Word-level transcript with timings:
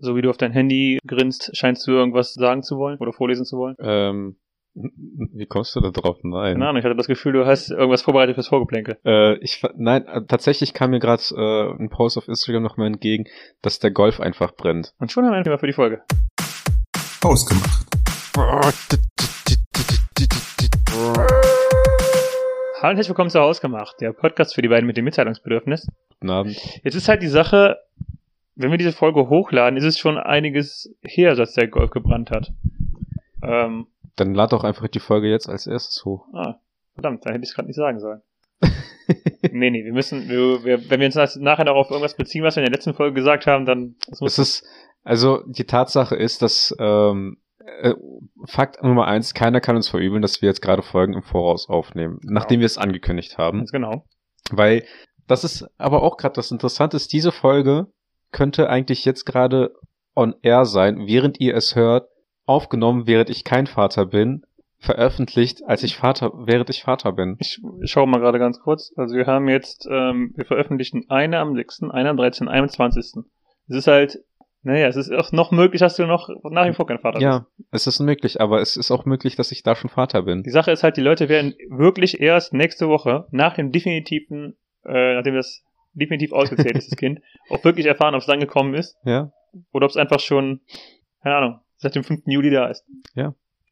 so 0.00 0.16
wie 0.16 0.22
du 0.22 0.30
auf 0.30 0.38
dein 0.38 0.52
Handy 0.52 0.98
grinst, 1.06 1.50
scheinst 1.54 1.86
du 1.86 1.92
irgendwas 1.92 2.34
sagen 2.34 2.62
zu 2.62 2.78
wollen 2.78 2.98
oder 2.98 3.12
vorlesen 3.12 3.44
zu 3.44 3.58
wollen? 3.58 3.76
Ähm, 3.80 4.36
wie 4.74 5.46
kommst 5.46 5.76
du 5.76 5.80
da 5.80 5.90
drauf? 5.90 6.18
Nein. 6.22 6.54
Keine 6.54 6.68
Ahnung, 6.68 6.78
ich 6.78 6.84
hatte 6.84 6.96
das 6.96 7.06
Gefühl, 7.06 7.32
du 7.32 7.44
hast 7.44 7.70
irgendwas 7.70 8.02
vorbereitet 8.02 8.34
fürs 8.34 8.48
Vorgeplänkel. 8.48 8.98
Äh, 9.04 9.36
ich, 9.38 9.62
nein, 9.76 10.06
äh, 10.06 10.22
tatsächlich 10.26 10.74
kam 10.74 10.90
mir 10.90 11.00
gerade 11.00 11.22
äh, 11.36 11.82
ein 11.82 11.90
Post 11.90 12.16
auf 12.16 12.28
Instagram 12.28 12.62
nochmal 12.62 12.86
entgegen, 12.86 13.24
dass 13.62 13.78
der 13.78 13.90
Golf 13.90 14.20
einfach 14.20 14.54
brennt. 14.54 14.94
Und 14.98 15.12
schon 15.12 15.24
haben 15.24 15.32
wir 15.32 15.38
ein 15.38 15.44
Thema 15.44 15.58
für 15.58 15.66
die 15.66 15.72
Folge. 15.72 16.02
Ausgemacht. 17.22 17.86
Hallo 22.80 22.92
und 22.92 22.96
herzlich 22.96 23.08
willkommen 23.08 23.28
zu 23.28 23.40
Hausgemacht, 23.40 24.00
der 24.00 24.12
Podcast 24.14 24.54
für 24.54 24.62
die 24.62 24.68
beiden 24.68 24.86
mit 24.86 24.96
dem 24.96 25.04
Mitteilungsbedürfnis. 25.04 25.86
Guten 26.20 26.30
Abend. 26.30 26.56
Jetzt 26.82 26.94
ist 26.94 27.08
halt 27.08 27.22
die 27.22 27.28
Sache, 27.28 27.76
wenn 28.54 28.70
wir 28.70 28.78
diese 28.78 28.92
Folge 28.92 29.28
hochladen, 29.28 29.76
ist 29.76 29.84
es 29.84 29.98
schon 29.98 30.18
einiges 30.18 30.94
her, 31.02 31.34
dass 31.34 31.54
der 31.54 31.68
Golf 31.68 31.90
gebrannt 31.90 32.30
hat. 32.30 32.52
Ähm, 33.42 33.86
Dann 34.16 34.34
lad 34.34 34.52
doch 34.52 34.64
einfach 34.64 34.88
die 34.88 35.00
Folge 35.00 35.28
jetzt 35.28 35.48
als 35.48 35.66
erstes 35.66 36.04
hoch. 36.04 36.26
ah, 36.34 36.56
verdammt, 36.94 37.24
da 37.24 37.30
hätte 37.30 37.42
ich 37.42 37.50
es 37.50 37.54
gerade 37.54 37.68
nicht 37.68 37.76
sagen 37.76 38.00
sollen. 38.00 38.20
nee, 39.50 39.70
nee, 39.70 39.84
wir 39.84 39.92
müssen, 39.92 40.28
wir, 40.28 40.64
wir, 40.64 40.90
wenn 40.90 41.00
wir 41.00 41.06
uns 41.06 41.36
nachher 41.36 41.64
noch 41.64 41.74
auf 41.74 41.90
irgendwas 41.90 42.16
beziehen, 42.16 42.44
was 42.44 42.56
wir 42.56 42.62
in 42.62 42.70
der 42.70 42.76
letzten 42.76 42.94
Folge 42.94 43.14
gesagt 43.14 43.46
haben, 43.46 43.64
dann 43.64 43.96
Es 44.10 44.38
ist, 44.38 44.64
also 45.02 45.42
die 45.46 45.64
Tatsache 45.64 46.14
ist, 46.14 46.42
dass 46.42 46.74
ähm, 46.78 47.38
äh, 47.80 47.94
Fakt 48.44 48.82
Nummer 48.82 49.06
eins, 49.06 49.32
keiner 49.34 49.60
kann 49.60 49.76
uns 49.76 49.88
verübeln, 49.88 50.22
dass 50.22 50.42
wir 50.42 50.48
jetzt 50.48 50.60
gerade 50.60 50.82
Folgen 50.82 51.14
im 51.14 51.22
Voraus 51.22 51.68
aufnehmen, 51.68 52.20
nachdem 52.22 52.60
wir 52.60 52.66
es 52.66 52.78
angekündigt 52.78 53.38
haben. 53.38 53.58
ganz 53.58 53.72
genau. 53.72 54.04
Weil 54.50 54.84
das 55.26 55.44
ist 55.44 55.66
aber 55.78 56.02
auch 56.02 56.16
gerade 56.16 56.34
das 56.34 56.50
Interessante 56.50 56.96
ist, 56.96 57.12
diese 57.12 57.32
Folge 57.32 57.86
könnte 58.32 58.68
eigentlich 58.68 59.04
jetzt 59.04 59.24
gerade 59.24 59.74
on 60.14 60.34
air 60.42 60.64
sein, 60.64 61.06
während 61.06 61.40
ihr 61.40 61.54
es 61.54 61.74
hört, 61.74 62.08
aufgenommen, 62.46 63.06
während 63.06 63.30
ich 63.30 63.44
kein 63.44 63.66
Vater 63.66 64.06
bin, 64.06 64.42
veröffentlicht, 64.78 65.62
als 65.66 65.82
ich 65.82 65.96
Vater, 65.96 66.32
während 66.34 66.70
ich 66.70 66.82
Vater 66.82 67.12
bin. 67.12 67.36
Ich 67.38 67.60
schaue 67.84 68.06
mal 68.06 68.18
gerade 68.18 68.38
ganz 68.38 68.60
kurz. 68.60 68.92
Also 68.96 69.14
wir 69.14 69.26
haben 69.26 69.48
jetzt, 69.48 69.86
ähm, 69.90 70.32
wir 70.34 70.46
veröffentlichen 70.46 71.04
eine 71.10 71.38
am 71.38 71.54
6., 71.54 71.84
eine 71.90 72.08
am 72.08 72.16
13., 72.16 72.48
eine 72.48 72.62
am 72.62 72.68
20. 72.68 73.24
Es 73.68 73.76
ist 73.76 73.86
halt, 73.86 74.18
naja, 74.62 74.88
es 74.88 74.96
ist 74.96 75.12
auch 75.12 75.32
noch 75.32 75.52
möglich, 75.52 75.80
dass 75.80 75.96
du 75.96 76.06
noch 76.06 76.28
nach 76.50 76.66
wie 76.66 76.72
vor 76.72 76.86
kein 76.86 76.98
Vater 76.98 77.18
bist. 77.18 77.22
Ja, 77.22 77.46
es 77.70 77.86
ist 77.86 78.00
möglich, 78.00 78.40
aber 78.40 78.60
es 78.60 78.76
ist 78.76 78.90
auch 78.90 79.04
möglich, 79.04 79.36
dass 79.36 79.52
ich 79.52 79.62
da 79.62 79.76
schon 79.76 79.90
Vater 79.90 80.22
bin. 80.22 80.42
Die 80.42 80.50
Sache 80.50 80.70
ist 80.70 80.82
halt, 80.82 80.96
die 80.96 81.02
Leute 81.02 81.28
werden 81.28 81.54
wirklich 81.68 82.20
erst 82.20 82.54
nächste 82.54 82.88
Woche 82.88 83.26
nach 83.30 83.54
dem 83.54 83.72
definitiven, 83.72 84.56
äh, 84.84 85.14
nachdem 85.14 85.34
das 85.34 85.62
definitiv 85.92 86.32
ausgezählt 86.32 86.76
ist, 86.76 86.90
das 86.90 86.96
Kind, 86.98 87.20
auch 87.50 87.62
wirklich 87.64 87.86
erfahren, 87.86 88.14
ob 88.14 88.22
es 88.22 88.28
angekommen 88.28 88.74
ist 88.74 88.96
Ja, 89.04 89.32
oder 89.72 89.86
ob 89.86 89.90
es 89.90 89.96
einfach 89.96 90.20
schon, 90.20 90.60
keine 91.22 91.36
Ahnung, 91.36 91.60
seit 91.76 91.94
dem 91.94 92.04
5. 92.04 92.22
Juli 92.26 92.50
da 92.50 92.68
ist. 92.68 92.84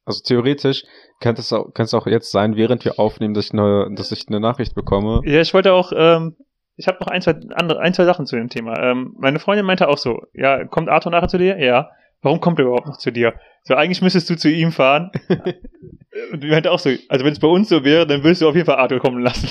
also 0.09 0.23
theoretisch 0.25 0.85
könnte 1.21 1.43
es 1.43 1.53
auch, 1.53 1.67
könnte 1.75 1.85
es 1.85 1.95
auch 1.95 2.07
jetzt 2.07 2.31
sein, 2.33 2.57
während 2.57 2.85
wir 2.85 2.99
aufnehmen, 2.99 3.35
dass 3.35 3.47
ich 3.47 3.53
eine, 3.53 3.91
dass 3.95 4.11
ich 4.11 4.27
eine 4.29 4.41
Nachricht 4.41 4.75
bekomme. 4.75 5.21
Ja, 5.25 5.41
ich 5.41 5.53
wollte 5.53 5.75
auch, 5.75 5.93
ähm, 5.95 6.37
ich 6.77 6.89
habe 6.89 6.99
noch 7.01 7.09
ein, 7.09 7.21
zwei 7.21 7.35
andere, 7.55 7.81
ein, 7.81 7.93
zwei 7.93 8.05
Sachen 8.05 8.25
zu 8.25 8.37
dem 8.37 8.49
Thema. 8.49 8.81
Ähm, 8.81 9.15
meine 9.19 9.39
Freundin 9.39 9.67
meinte 9.67 9.89
auch 9.89 9.99
so, 9.99 10.23
ja, 10.33 10.65
kommt 10.65 10.89
Arthur 10.89 11.13
nachher 11.13 11.29
zu 11.29 11.39
dir? 11.39 11.59
Ja. 11.59 11.91
Warum 12.23 12.41
kommt 12.41 12.59
er 12.59 12.65
überhaupt 12.65 12.87
noch 12.87 12.97
zu 12.97 13.13
dir? 13.13 13.35
So, 13.63 13.75
eigentlich 13.75 14.01
müsstest 14.01 14.31
du 14.31 14.37
zu 14.37 14.49
ihm 14.49 14.73
fahren. 14.73 15.11
Und 16.33 16.43
die 16.43 16.49
meinte 16.49 16.73
auch 16.73 16.79
so, 16.79 16.91
also 17.09 17.25
wenn 17.25 17.33
es 17.33 17.39
bei 17.39 17.49
uns 17.49 17.69
so 17.69 17.85
wäre, 17.85 18.07
dann 18.07 18.25
würdest 18.25 18.43
du 18.43 18.49
auf 18.49 18.55
jeden 18.55 18.67
Fall 18.67 18.77
Arthur 18.77 18.99
kommen 18.99 19.21
lassen. 19.23 19.49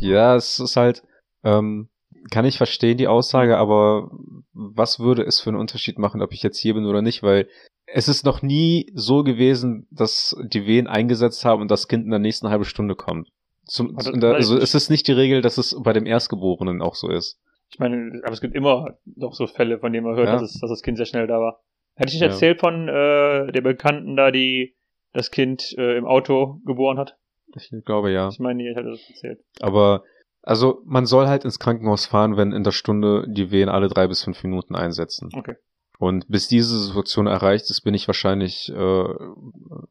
Ja, 0.00 0.36
es 0.36 0.58
ist 0.60 0.76
halt, 0.76 1.02
ähm, 1.44 1.88
kann 2.30 2.44
ich 2.44 2.58
verstehen, 2.58 2.98
die 2.98 3.08
Aussage, 3.08 3.56
aber 3.56 4.10
was 4.52 5.00
würde 5.00 5.22
es 5.22 5.40
für 5.40 5.50
einen 5.50 5.58
Unterschied 5.58 5.98
machen, 5.98 6.22
ob 6.22 6.32
ich 6.32 6.42
jetzt 6.42 6.58
hier 6.58 6.74
bin 6.74 6.86
oder 6.86 7.02
nicht, 7.02 7.22
weil 7.22 7.48
es 7.86 8.08
ist 8.08 8.24
noch 8.24 8.42
nie 8.42 8.90
so 8.94 9.24
gewesen, 9.24 9.86
dass 9.90 10.36
die 10.44 10.66
Wehen 10.66 10.86
eingesetzt 10.86 11.44
haben 11.44 11.62
und 11.62 11.70
das 11.70 11.88
Kind 11.88 12.04
in 12.04 12.10
der 12.10 12.20
nächsten 12.20 12.48
halben 12.48 12.64
Stunde 12.64 12.94
kommt. 12.94 13.28
Zum, 13.64 13.96
Also, 13.96 14.12
der, 14.12 14.34
also 14.34 14.56
es 14.56 14.74
ist 14.74 14.90
nicht 14.90 15.06
die 15.08 15.12
Regel, 15.12 15.42
dass 15.42 15.58
es 15.58 15.76
bei 15.82 15.92
dem 15.92 16.06
Erstgeborenen 16.06 16.82
auch 16.82 16.94
so 16.94 17.08
ist. 17.08 17.40
Ich 17.72 17.78
meine, 17.78 18.20
aber 18.24 18.32
es 18.32 18.40
gibt 18.40 18.54
immer 18.56 18.98
noch 19.16 19.32
so 19.32 19.46
Fälle, 19.46 19.78
von 19.78 19.92
denen 19.92 20.06
man 20.06 20.16
hört, 20.16 20.26
Ja. 20.26 20.32
dass, 20.32 20.42
es, 20.42 20.60
dass 20.60 20.70
das 20.70 20.82
Kind 20.82 20.96
sehr 20.96 21.06
schnell 21.06 21.26
da 21.26 21.38
war. 21.40 21.62
Hätte 21.94 22.08
ich 22.08 22.14
nicht 22.14 22.22
Ja. 22.22 22.28
erzählt 22.28 22.60
von 22.60 22.88
äh, 22.88 23.52
der 23.52 23.60
Bekannten 23.60 24.16
da, 24.16 24.30
die 24.30 24.76
das 25.12 25.30
Kind 25.30 25.74
äh, 25.78 25.96
im 25.96 26.04
Auto 26.04 26.60
geboren 26.64 26.98
hat? 26.98 27.16
Ich 27.56 27.70
glaube 27.84 28.10
ja. 28.10 28.28
Ich 28.28 28.38
meine, 28.38 28.68
ich 28.68 28.76
hatte 28.76 28.90
das 28.90 29.00
erzählt. 29.08 29.40
Aber 29.60 30.04
also 30.42 30.82
man 30.84 31.06
soll 31.06 31.26
halt 31.26 31.44
ins 31.44 31.58
Krankenhaus 31.58 32.06
fahren, 32.06 32.36
wenn 32.36 32.52
in 32.52 32.64
der 32.64 32.72
Stunde 32.72 33.26
die 33.28 33.50
Wehen 33.50 33.68
alle 33.68 33.88
drei 33.88 34.06
bis 34.06 34.24
fünf 34.24 34.42
Minuten 34.42 34.74
einsetzen. 34.74 35.30
Okay. 35.34 35.56
Und 35.98 36.28
bis 36.28 36.48
diese 36.48 36.78
Situation 36.78 37.26
erreicht 37.26 37.68
ist, 37.68 37.82
bin 37.82 37.92
ich 37.92 38.08
wahrscheinlich 38.08 38.72
äh, 38.74 39.04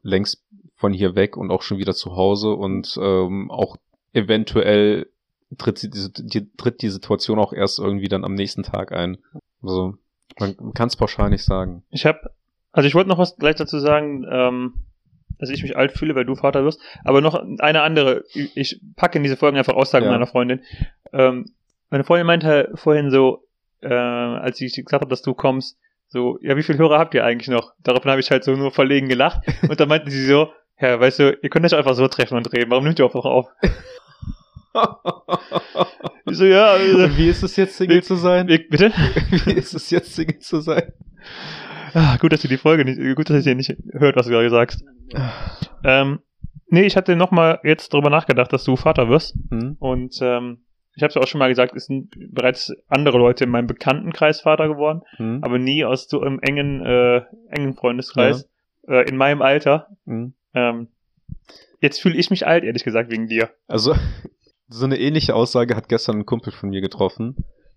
längst 0.02 0.44
von 0.74 0.92
hier 0.92 1.14
weg 1.14 1.36
und 1.36 1.52
auch 1.52 1.62
schon 1.62 1.78
wieder 1.78 1.94
zu 1.94 2.16
Hause 2.16 2.50
und 2.50 2.98
ähm, 3.00 3.50
auch 3.50 3.76
eventuell 4.12 5.06
tritt 5.56 5.82
die, 5.82 5.90
die, 5.90 6.50
tritt 6.56 6.82
die 6.82 6.88
Situation 6.88 7.38
auch 7.38 7.52
erst 7.52 7.78
irgendwie 7.78 8.08
dann 8.08 8.24
am 8.24 8.34
nächsten 8.34 8.64
Tag 8.64 8.90
ein. 8.90 9.18
Also 9.62 9.94
man 10.38 10.56
kann 10.74 10.88
es 10.88 10.96
pauschal 10.96 11.30
nicht 11.30 11.44
sagen. 11.44 11.84
Ich 11.90 12.06
habe, 12.06 12.30
also 12.72 12.86
ich 12.88 12.94
wollte 12.94 13.08
noch 13.08 13.18
was 13.18 13.36
gleich 13.36 13.56
dazu 13.56 13.78
sagen, 13.78 14.26
ähm, 14.28 14.74
dass 15.40 15.50
ich 15.50 15.62
mich 15.62 15.76
alt 15.76 15.92
fühle, 15.92 16.14
weil 16.14 16.24
du 16.24 16.34
Vater 16.36 16.64
wirst. 16.64 16.80
Aber 17.04 17.20
noch 17.20 17.34
eine 17.58 17.82
andere. 17.82 18.24
Ich 18.54 18.80
packe 18.96 19.18
in 19.18 19.22
diese 19.24 19.36
Folgen 19.36 19.56
einfach 19.58 19.74
Aussagen 19.74 20.04
Ja. 20.06 20.12
meiner 20.12 20.26
Freundin. 20.26 20.60
Ähm, 21.12 21.46
meine 21.90 22.04
Freundin 22.04 22.26
meinte 22.26 22.70
vorhin 22.74 23.10
so, 23.10 23.44
äh, 23.82 23.88
als 23.92 24.60
ich 24.60 24.74
gesagt 24.74 24.92
habe, 25.02 25.08
dass 25.10 25.22
du 25.22 25.34
kommst, 25.34 25.78
so, 26.08 26.38
ja, 26.42 26.56
wie 26.56 26.62
viele 26.62 26.78
Hörer 26.78 26.98
habt 26.98 27.14
ihr 27.14 27.24
eigentlich 27.24 27.48
noch? 27.48 27.72
Daraufhin 27.82 28.10
habe 28.10 28.20
ich 28.20 28.30
halt 28.30 28.44
so 28.44 28.54
nur 28.56 28.72
verlegen 28.72 29.08
gelacht. 29.08 29.40
Und 29.68 29.78
dann 29.80 29.88
meinten 29.88 30.10
sie 30.10 30.26
so, 30.26 30.50
ja, 30.80 30.98
weißt 31.00 31.18
du, 31.18 31.38
ihr 31.42 31.50
könnt 31.50 31.64
euch 31.66 31.74
einfach 31.74 31.94
so 31.94 32.08
treffen 32.08 32.36
und 32.38 32.52
reden. 32.54 32.70
Warum 32.70 32.84
nimmt 32.84 32.98
ihr 32.98 33.04
einfach 33.04 33.24
auf? 33.26 33.48
Ich 36.26 36.36
so, 36.36 36.44
ja, 36.44 36.72
also, 36.72 37.04
Und 37.04 37.16
wie 37.18 37.28
ist 37.28 37.42
es 37.42 37.56
jetzt, 37.56 37.76
Single 37.76 38.02
zu 38.02 38.14
sein? 38.14 38.48
wie- 38.48 38.58
bitte? 38.58 38.92
Wie 39.44 39.52
ist 39.52 39.74
es 39.74 39.90
jetzt, 39.90 40.14
Single 40.14 40.38
zu 40.38 40.60
sein? 40.60 40.92
Ah, 41.92 42.16
gut, 42.18 42.32
dass 42.32 42.40
du 42.42 42.48
die 42.48 42.56
Folge 42.56 42.84
nicht, 42.84 42.98
gut, 43.16 43.30
dass 43.30 43.44
ihr 43.46 43.54
nicht 43.54 43.76
hört, 43.92 44.16
was 44.16 44.26
du 44.26 44.32
gerade 44.32 44.48
sagst. 44.50 44.84
Ähm, 45.84 46.20
nee, 46.68 46.82
ich 46.82 46.96
hatte 46.96 47.16
noch 47.16 47.30
mal 47.30 47.60
jetzt 47.64 47.92
drüber 47.92 48.10
nachgedacht, 48.10 48.52
dass 48.52 48.64
du 48.64 48.76
Vater 48.76 49.08
wirst. 49.08 49.34
Hm? 49.50 49.76
Und 49.78 50.18
ähm, 50.22 50.64
ich 50.94 51.02
habe 51.02 51.08
es 51.08 51.14
ja 51.14 51.22
auch 51.22 51.26
schon 51.26 51.38
mal 51.38 51.48
gesagt, 51.48 51.74
es 51.74 51.86
sind 51.86 52.10
bereits 52.32 52.72
andere 52.88 53.18
Leute 53.18 53.44
in 53.44 53.50
meinem 53.50 53.66
Bekanntenkreis 53.66 54.40
Vater 54.40 54.68
geworden, 54.68 55.02
Hm? 55.16 55.42
aber 55.42 55.58
nie 55.58 55.84
aus 55.84 56.08
so 56.08 56.20
einem 56.20 56.40
engen, 56.40 56.84
äh, 56.84 57.22
engen 57.48 57.74
Freundeskreis. 57.74 58.48
Äh, 58.86 59.08
in 59.08 59.16
meinem 59.16 59.42
Alter. 59.42 59.88
Hm? 60.06 60.34
Ähm, 60.54 60.88
jetzt 61.80 62.00
fühle 62.00 62.16
ich 62.16 62.30
mich 62.30 62.46
alt, 62.46 62.64
ehrlich 62.64 62.84
gesagt, 62.84 63.10
wegen 63.10 63.28
dir. 63.28 63.50
Also, 63.68 63.94
so 64.68 64.84
eine 64.84 64.98
ähnliche 64.98 65.34
Aussage 65.34 65.76
hat 65.76 65.88
gestern 65.88 66.18
ein 66.18 66.26
Kumpel 66.26 66.52
von 66.52 66.70
mir 66.70 66.80
getroffen. 66.80 67.36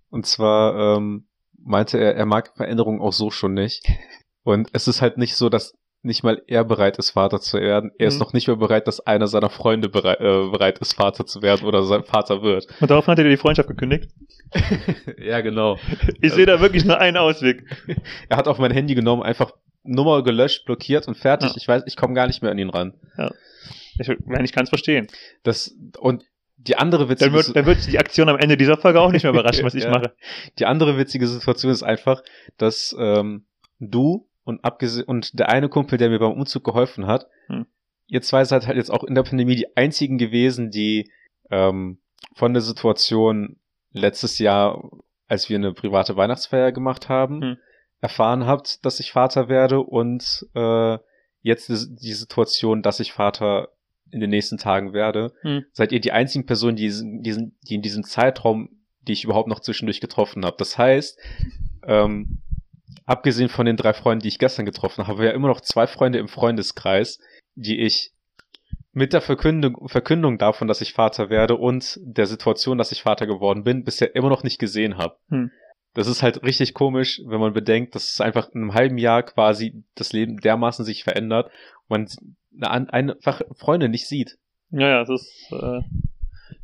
Und 0.09 0.25
zwar 0.25 0.97
ähm, 0.97 1.27
meinte 1.57 1.97
er, 1.99 2.15
er 2.15 2.25
mag 2.25 2.53
Veränderungen 2.55 3.01
auch 3.01 3.13
so 3.13 3.31
schon 3.31 3.53
nicht. 3.53 3.85
Und 4.43 4.69
es 4.73 4.87
ist 4.87 5.01
halt 5.01 5.17
nicht 5.17 5.35
so, 5.35 5.49
dass 5.49 5.73
nicht 6.05 6.21
mal 6.23 6.41
er 6.47 6.63
bereit 6.65 6.97
ist, 6.97 7.11
Vater 7.11 7.39
zu 7.39 7.57
werden. 7.57 7.91
Er 7.97 8.07
ist 8.09 8.15
Mhm. 8.15 8.19
noch 8.19 8.33
nicht 8.33 8.47
mehr 8.47 8.57
bereit, 8.57 8.87
dass 8.87 8.99
einer 8.99 9.27
seiner 9.27 9.49
Freunde 9.49 9.87
bereit, 9.89 10.19
äh, 10.19 10.49
bereit 10.51 10.79
ist, 10.79 10.93
Vater 10.93 11.25
zu 11.25 11.41
werden 11.41 11.65
oder 11.65 11.83
sein 11.83 12.03
Vater 12.03 12.41
wird. 12.43 12.67
Und 12.81 12.91
daraufhin 12.91 13.13
hat 13.13 13.19
er 13.19 13.23
dir 13.23 13.29
die 13.29 13.37
Freundschaft 13.37 13.69
gekündigt. 13.69 14.09
ja, 15.17 15.41
genau. 15.41 15.77
Ich 16.21 16.33
sehe 16.33 16.45
da 16.45 16.59
wirklich 16.61 16.85
nur 16.85 16.99
einen 16.99 17.17
Ausweg. 17.17 17.63
Er 18.29 18.37
hat 18.37 18.47
auf 18.47 18.59
mein 18.59 18.71
Handy 18.71 18.95
genommen, 18.95 19.23
einfach 19.23 19.51
Nummer 19.83 20.23
gelöscht, 20.23 20.65
blockiert 20.65 21.07
und 21.07 21.15
fertig. 21.15 21.49
Ja. 21.49 21.55
Ich 21.57 21.67
weiß, 21.67 21.83
ich 21.87 21.95
komme 21.95 22.13
gar 22.13 22.27
nicht 22.27 22.41
mehr 22.41 22.51
an 22.51 22.57
ihn 22.59 22.69
ran. 22.69 22.93
Ich, 23.99 24.07
wenn 24.07 24.43
ich 24.45 24.51
kann 24.53 24.63
es 24.63 24.69
verstehen. 24.69 25.07
Das 25.43 25.75
und 25.99 26.23
die 26.57 26.77
andere 26.77 27.09
witzige 27.09 27.31
Dann 27.31 27.45
wird, 27.45 27.55
dann 27.55 27.65
wird 27.65 27.87
die 27.91 27.99
Aktion 27.99 28.29
am 28.29 28.37
Ende 28.37 28.55
dieser 28.57 28.77
Folge 28.77 29.01
auch 29.01 29.11
nicht 29.11 29.23
mehr 29.23 29.31
überraschen, 29.33 29.65
was 29.65 29.75
ich 29.75 29.83
Ja. 29.83 29.89
mache. 29.91 30.13
Die 30.59 30.65
andere 30.65 30.97
witzige 30.97 31.27
Situation 31.27 31.71
ist 31.71 31.83
einfach, 31.83 32.23
dass 32.57 32.95
ähm, 32.97 33.45
du 33.79 34.27
und 34.43 34.63
abgesehen 34.63 35.05
und 35.05 35.37
der 35.39 35.49
eine 35.49 35.69
Kumpel, 35.69 35.97
der 35.97 36.09
mir 36.09 36.19
beim 36.19 36.33
Umzug 36.33 36.63
geholfen 36.63 37.07
hat, 37.07 37.27
Hm. 37.47 37.65
ihr 38.07 38.21
zwei 38.21 38.43
seid 38.45 38.67
halt 38.67 38.77
jetzt 38.77 38.91
auch 38.91 39.03
in 39.03 39.15
der 39.15 39.23
Pandemie 39.23 39.55
die 39.55 39.75
einzigen 39.77 40.17
gewesen, 40.17 40.69
die 40.71 41.09
ähm, 41.49 41.99
von 42.35 42.53
der 42.53 42.61
Situation 42.61 43.57
letztes 43.91 44.39
Jahr, 44.39 44.89
als 45.27 45.49
wir 45.49 45.57
eine 45.57 45.73
private 45.73 46.15
Weihnachtsfeier 46.15 46.71
gemacht 46.71 47.09
haben, 47.09 47.41
Hm. 47.41 47.57
erfahren 48.01 48.45
habt, 48.45 48.85
dass 48.85 48.99
ich 48.99 49.11
Vater 49.11 49.47
werde 49.49 49.79
und 49.81 50.45
äh, 50.55 50.97
jetzt 51.41 51.69
die, 51.69 51.95
die 51.95 52.13
Situation, 52.13 52.81
dass 52.81 52.99
ich 52.99 53.13
Vater 53.13 53.69
in 54.11 54.19
den 54.19 54.29
nächsten 54.29 54.57
Tagen 54.57 54.93
werde, 54.93 55.33
Hm. 55.41 55.65
seid 55.71 55.91
ihr 55.91 55.99
die 56.01 56.11
einzigen 56.11 56.45
Personen, 56.45 56.75
die, 56.75 56.87
diesen, 56.87 57.57
die 57.67 57.75
in 57.75 57.81
diesem 57.81 58.03
Zeitraum, 58.03 58.69
die 59.01 59.13
ich 59.13 59.23
überhaupt 59.23 59.47
noch 59.49 59.59
zwischendurch 59.59 60.01
getroffen 60.01 60.45
habe. 60.45 60.55
Das 60.57 60.77
heißt, 60.77 61.19
ähm, 61.85 62.41
abgesehen 63.05 63.49
von 63.49 63.65
den 63.65 63.77
drei 63.77 63.93
Freunden, 63.93 64.23
die 64.23 64.29
ich 64.29 64.39
gestern 64.39 64.65
getroffen 64.65 65.07
habe, 65.07 65.25
ja 65.25 65.31
immer 65.31 65.47
noch 65.47 65.61
zwei 65.61 65.87
Freunde 65.87 66.19
im 66.19 66.27
Freundeskreis, 66.27 67.19
die 67.55 67.79
ich 67.79 68.11
mit 68.93 69.13
der 69.13 69.21
Verkündung, 69.21 69.87
Verkündung 69.87 70.37
davon, 70.37 70.67
dass 70.67 70.81
ich 70.81 70.93
Vater 70.93 71.29
werde 71.29 71.55
und 71.55 71.99
der 72.03 72.27
Situation, 72.27 72.77
dass 72.77 72.91
ich 72.91 73.01
Vater 73.01 73.25
geworden 73.25 73.63
bin, 73.63 73.83
bisher 73.83 74.15
immer 74.15 74.29
noch 74.29 74.43
nicht 74.43 74.59
gesehen 74.59 74.97
habe. 74.97 75.17
Hm. 75.29 75.51
das 75.95 76.07
ist 76.07 76.23
halt 76.23 76.43
richtig 76.43 76.73
komisch, 76.73 77.21
wenn 77.25 77.39
man 77.39 77.53
bedenkt, 77.53 77.95
dass 77.95 78.09
es 78.09 78.21
einfach 78.21 78.49
in 78.53 78.61
einem 78.61 78.73
halben 78.73 78.97
Jahr 78.97 79.23
quasi 79.23 79.83
das 79.95 80.13
Leben 80.13 80.37
dermaßen 80.37 80.85
sich 80.85 81.03
verändert 81.03 81.51
und 81.87 82.15
man 82.51 82.89
eine, 82.89 83.13
einfach 83.13 83.41
Freunde 83.55 83.89
nicht 83.89 84.07
sieht. 84.07 84.37
Ja, 84.69 84.89
ja, 84.89 84.99
das 85.05 85.09
ist, 85.21 85.51
äh, 85.51 85.81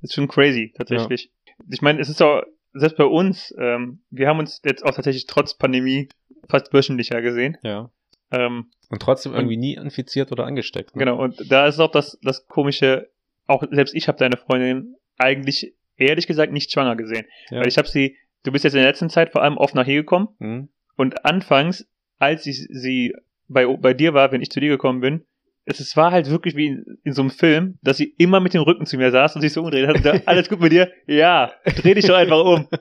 ist 0.01 0.13
schon 0.13 0.27
crazy, 0.27 0.73
tatsächlich. 0.75 1.31
Ja. 1.45 1.53
Ich 1.71 1.81
meine, 1.81 1.99
es 1.99 2.09
ist 2.09 2.21
auch, 2.21 2.43
selbst 2.73 2.97
bei 2.97 3.05
uns, 3.05 3.53
ähm, 3.57 4.01
wir 4.09 4.27
haben 4.27 4.39
uns 4.39 4.61
jetzt 4.63 4.83
auch 4.83 4.91
tatsächlich 4.91 5.25
trotz 5.25 5.55
Pandemie 5.55 6.09
fast 6.47 6.73
wöchentlicher 6.73 7.21
gesehen. 7.21 7.57
Ja. 7.63 7.89
Ähm, 8.31 8.69
und 8.89 9.01
trotzdem 9.01 9.33
irgendwie 9.33 9.55
und, 9.55 9.61
nie 9.61 9.75
infiziert 9.75 10.31
oder 10.31 10.45
angesteckt. 10.45 10.95
Ne? 10.95 10.99
Genau, 10.99 11.21
und 11.21 11.51
da 11.51 11.67
ist 11.67 11.79
auch 11.79 11.91
das, 11.91 12.19
das 12.21 12.47
komische, 12.47 13.09
auch 13.47 13.63
selbst 13.71 13.95
ich 13.95 14.07
habe 14.07 14.17
deine 14.17 14.37
Freundin 14.37 14.95
eigentlich 15.17 15.75
ehrlich 15.97 16.27
gesagt 16.27 16.51
nicht 16.51 16.71
schwanger 16.71 16.95
gesehen. 16.95 17.25
Ja. 17.49 17.59
Weil 17.59 17.67
ich 17.67 17.77
habe 17.77 17.87
sie, 17.87 18.17
du 18.43 18.51
bist 18.51 18.63
jetzt 18.63 18.73
in 18.73 18.79
der 18.79 18.89
letzten 18.89 19.09
Zeit 19.09 19.31
vor 19.31 19.43
allem 19.43 19.57
oft 19.57 19.75
nach 19.75 19.85
hier 19.85 19.97
gekommen 19.97 20.29
mhm. 20.39 20.69
und 20.95 21.25
anfangs, 21.25 21.87
als 22.17 22.45
ich 22.45 22.67
sie 22.69 23.13
bei, 23.47 23.65
bei 23.65 23.93
dir 23.93 24.13
war, 24.13 24.31
wenn 24.31 24.41
ich 24.41 24.51
zu 24.51 24.59
dir 24.59 24.69
gekommen 24.69 25.01
bin, 25.01 25.25
es, 25.69 25.95
war 25.95 26.11
halt 26.11 26.29
wirklich 26.29 26.55
wie 26.55 26.67
in, 26.67 26.99
in, 27.03 27.13
so 27.13 27.21
einem 27.21 27.31
Film, 27.31 27.77
dass 27.81 27.97
sie 27.97 28.13
immer 28.17 28.39
mit 28.39 28.53
dem 28.53 28.63
Rücken 28.63 28.85
zu 28.85 28.97
mir 28.97 29.11
saß 29.11 29.35
und 29.35 29.41
sich 29.41 29.53
so 29.53 29.61
umdreht 29.61 29.87
hat 29.87 29.97
und 29.97 30.05
da, 30.05 30.13
alles 30.25 30.49
gut 30.49 30.59
mit 30.59 30.71
dir? 30.71 30.91
Ja, 31.07 31.51
dreh 31.63 31.93
dich 31.93 32.05
doch 32.05 32.15
einfach 32.15 32.43
um. 32.43 32.67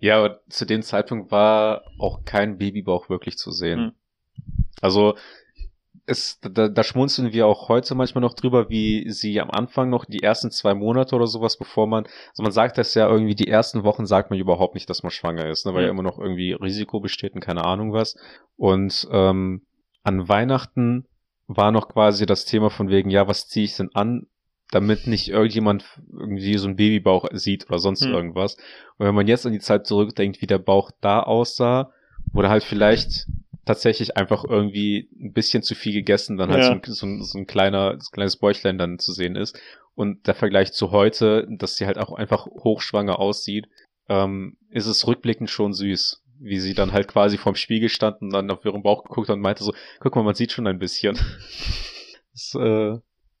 Ja, 0.00 0.18
aber 0.18 0.40
zu 0.48 0.64
dem 0.64 0.82
Zeitpunkt 0.82 1.32
war 1.32 1.82
auch 1.98 2.24
kein 2.24 2.58
Babybauch 2.58 3.08
wirklich 3.08 3.36
zu 3.36 3.50
sehen. 3.50 3.78
Hm. 3.80 3.92
Also 4.80 5.16
es, 6.06 6.40
da, 6.40 6.68
da 6.68 6.84
schmunzeln 6.84 7.32
wir 7.32 7.46
auch 7.46 7.68
heute 7.68 7.94
manchmal 7.94 8.22
noch 8.22 8.34
drüber, 8.34 8.70
wie 8.70 9.10
sie 9.10 9.40
am 9.40 9.50
Anfang 9.50 9.90
noch 9.90 10.06
die 10.06 10.22
ersten 10.22 10.50
zwei 10.50 10.74
Monate 10.74 11.14
oder 11.14 11.26
sowas, 11.26 11.58
bevor 11.58 11.86
man, 11.86 12.04
also 12.30 12.42
man 12.42 12.52
sagt 12.52 12.78
das 12.78 12.94
ja 12.94 13.08
irgendwie, 13.08 13.34
die 13.34 13.48
ersten 13.48 13.84
Wochen 13.84 14.06
sagt 14.06 14.30
man 14.30 14.38
überhaupt 14.38 14.74
nicht, 14.74 14.88
dass 14.88 15.02
man 15.02 15.10
schwanger 15.10 15.50
ist, 15.50 15.66
ne, 15.66 15.74
weil 15.74 15.84
ja 15.84 15.90
immer 15.90 16.02
noch 16.02 16.18
irgendwie 16.18 16.52
Risiko 16.52 17.00
besteht 17.00 17.34
und 17.34 17.40
keine 17.40 17.64
Ahnung 17.64 17.92
was. 17.92 18.16
Und 18.56 19.06
ähm, 19.12 19.66
an 20.02 20.28
Weihnachten 20.28 21.06
war 21.48 21.72
noch 21.72 21.88
quasi 21.88 22.26
das 22.26 22.44
Thema 22.44 22.70
von 22.70 22.90
wegen, 22.90 23.10
ja, 23.10 23.26
was 23.26 23.48
ziehe 23.48 23.64
ich 23.64 23.76
denn 23.76 23.90
an, 23.94 24.26
damit 24.70 25.06
nicht 25.06 25.28
irgendjemand 25.28 25.84
irgendwie 26.12 26.56
so 26.58 26.66
einen 26.66 26.76
Babybauch 26.76 27.26
sieht 27.32 27.68
oder 27.68 27.78
sonst 27.78 28.04
hm. 28.04 28.12
irgendwas. 28.12 28.56
Und 28.98 29.06
wenn 29.06 29.14
man 29.14 29.26
jetzt 29.26 29.46
an 29.46 29.52
die 29.52 29.58
Zeit 29.58 29.86
zurückdenkt, 29.86 30.42
wie 30.42 30.46
der 30.46 30.58
Bauch 30.58 30.90
da 31.00 31.20
aussah, 31.20 31.90
wurde 32.32 32.50
halt 32.50 32.64
vielleicht 32.64 33.26
tatsächlich 33.64 34.16
einfach 34.16 34.44
irgendwie 34.44 35.08
ein 35.20 35.32
bisschen 35.32 35.62
zu 35.62 35.74
viel 35.74 35.92
gegessen, 35.92 36.36
dann 36.36 36.50
halt 36.50 36.62
ja. 36.62 36.80
so, 36.92 37.06
ein, 37.06 37.22
so, 37.22 37.38
ein, 37.38 37.46
kleiner, 37.46 37.92
so 37.98 38.08
ein 38.08 38.12
kleines 38.12 38.36
Bäuchlein 38.36 38.78
dann 38.78 38.98
zu 38.98 39.12
sehen 39.12 39.36
ist. 39.36 39.58
Und 39.94 40.26
der 40.26 40.34
Vergleich 40.34 40.72
zu 40.72 40.90
heute, 40.90 41.46
dass 41.50 41.76
sie 41.76 41.86
halt 41.86 41.98
auch 41.98 42.12
einfach 42.12 42.46
hochschwanger 42.46 43.18
aussieht, 43.18 43.68
ähm, 44.08 44.56
ist 44.70 44.86
es 44.86 45.06
rückblickend 45.06 45.50
schon 45.50 45.72
süß, 45.72 46.22
wie 46.40 46.60
sie 46.60 46.74
dann 46.74 46.92
halt 46.92 47.08
quasi 47.08 47.38
vorm 47.38 47.54
Spiegel 47.54 47.88
stand 47.88 48.20
und 48.20 48.32
dann 48.32 48.50
auf 48.50 48.64
ihren 48.64 48.82
Bauch 48.82 49.04
geguckt 49.04 49.28
hat 49.28 49.36
und 49.36 49.42
meinte 49.42 49.64
so, 49.64 49.72
guck 50.00 50.14
mal, 50.16 50.22
man 50.22 50.34
sieht 50.34 50.52
schon 50.52 50.66
ein 50.66 50.78
bisschen. 50.78 51.16
das, 52.32 52.54
äh, 52.54 52.92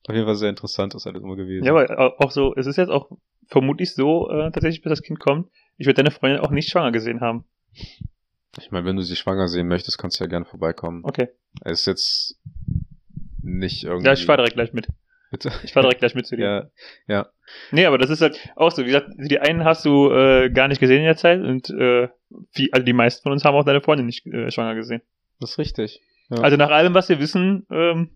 auf 0.08 0.14
jeden 0.14 0.24
Fall 0.24 0.36
sehr 0.36 0.50
interessant 0.50 0.94
ist 0.94 1.06
alles 1.06 1.22
immer 1.22 1.36
gewesen. 1.36 1.64
Ja, 1.64 1.74
aber 1.74 2.20
auch 2.20 2.30
so, 2.30 2.54
es 2.56 2.66
ist 2.66 2.76
jetzt 2.76 2.90
auch 2.90 3.10
vermutlich 3.46 3.94
so, 3.94 4.30
äh, 4.30 4.50
tatsächlich, 4.50 4.82
bis 4.82 4.90
das 4.90 5.02
Kind 5.02 5.20
kommt, 5.20 5.50
ich 5.76 5.86
würde 5.86 6.02
deine 6.02 6.10
Freundin 6.10 6.40
auch 6.40 6.50
nicht 6.50 6.70
schwanger 6.70 6.92
gesehen 6.92 7.20
haben. 7.20 7.44
Ich 8.58 8.70
meine, 8.70 8.86
wenn 8.86 8.96
du 8.96 9.02
sie 9.02 9.16
schwanger 9.16 9.48
sehen 9.48 9.68
möchtest, 9.68 9.98
kannst 9.98 10.18
du 10.18 10.24
ja 10.24 10.28
gerne 10.28 10.44
vorbeikommen. 10.44 11.04
Okay. 11.04 11.28
Er 11.62 11.72
ist 11.72 11.86
jetzt 11.86 12.40
nicht 13.42 13.84
irgendwie. 13.84 14.06
Ja, 14.06 14.12
ich 14.12 14.26
fahr 14.26 14.36
direkt 14.36 14.54
gleich 14.54 14.72
mit. 14.72 14.88
Ich 15.62 15.72
fahr 15.72 15.82
direkt 15.82 16.00
gleich 16.00 16.14
mit 16.14 16.26
zu 16.26 16.36
dir. 16.36 16.70
ja, 17.06 17.14
ja. 17.14 17.28
Nee, 17.70 17.86
aber 17.86 17.98
das 17.98 18.10
ist 18.10 18.20
halt 18.22 18.38
auch 18.56 18.70
so. 18.70 18.82
Wie 18.82 18.86
gesagt, 18.86 19.10
die 19.16 19.38
einen 19.38 19.64
hast 19.64 19.84
du 19.84 20.10
äh, 20.10 20.50
gar 20.50 20.68
nicht 20.68 20.80
gesehen 20.80 20.98
in 20.98 21.04
der 21.04 21.16
Zeit 21.16 21.40
und 21.40 21.70
äh, 21.70 22.08
wie, 22.54 22.72
also 22.72 22.84
die 22.84 22.92
meisten 22.92 23.22
von 23.22 23.32
uns 23.32 23.44
haben 23.44 23.54
auch 23.54 23.64
deine 23.64 23.80
Freundin 23.80 24.06
nicht 24.06 24.26
äh, 24.26 24.50
schwanger 24.50 24.74
gesehen. 24.74 25.02
Das 25.40 25.50
ist 25.52 25.58
richtig. 25.58 26.00
Ja. 26.30 26.38
Also 26.38 26.56
nach 26.56 26.70
allem, 26.70 26.94
was 26.94 27.08
wir 27.08 27.20
wissen, 27.20 27.66
ähm, 27.70 28.10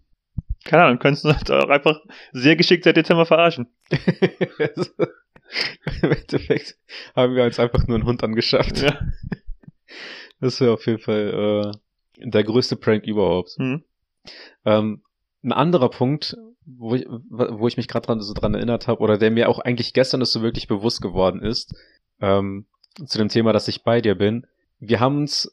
keine 0.64 0.84
Ahnung, 0.84 0.98
könntest 0.98 1.24
du 1.24 1.28
uns 1.30 1.50
auch 1.50 1.68
einfach 1.68 2.00
sehr 2.32 2.56
geschickt 2.56 2.84
seit 2.84 2.96
Dezember 2.96 3.26
verarschen. 3.26 3.68
Im 6.02 6.12
Endeffekt 6.12 6.78
haben 7.14 7.34
wir 7.34 7.44
uns 7.44 7.58
einfach 7.58 7.86
nur 7.86 7.96
einen 7.96 8.06
Hund 8.06 8.22
angeschafft. 8.22 8.80
Ja. 8.80 8.98
Das 10.40 10.60
wäre 10.60 10.72
auf 10.72 10.86
jeden 10.86 10.98
Fall 11.00 11.72
äh, 12.18 12.24
der 12.24 12.44
größte 12.44 12.76
Prank 12.76 13.06
überhaupt. 13.06 13.58
Mhm. 13.58 13.84
Ähm, 14.64 15.02
ein 15.42 15.52
anderer 15.52 15.90
Punkt, 15.90 16.36
wo 16.66 16.94
ich, 16.94 17.06
wo 17.08 17.66
ich 17.66 17.76
mich 17.76 17.88
gerade 17.88 18.06
dran, 18.06 18.20
so 18.20 18.34
dran 18.34 18.54
erinnert 18.54 18.88
habe, 18.88 19.00
oder 19.00 19.18
der 19.18 19.30
mir 19.30 19.48
auch 19.48 19.58
eigentlich 19.58 19.94
gestern 19.94 20.20
ist 20.20 20.32
so 20.32 20.42
wirklich 20.42 20.68
bewusst 20.68 21.02
geworden 21.02 21.40
ist, 21.40 21.74
ähm, 22.20 22.66
zu 23.06 23.18
dem 23.18 23.28
Thema, 23.28 23.52
dass 23.52 23.68
ich 23.68 23.82
bei 23.82 24.00
dir 24.00 24.14
bin. 24.14 24.46
Wir 24.78 25.00
haben 25.00 25.18
uns 25.18 25.52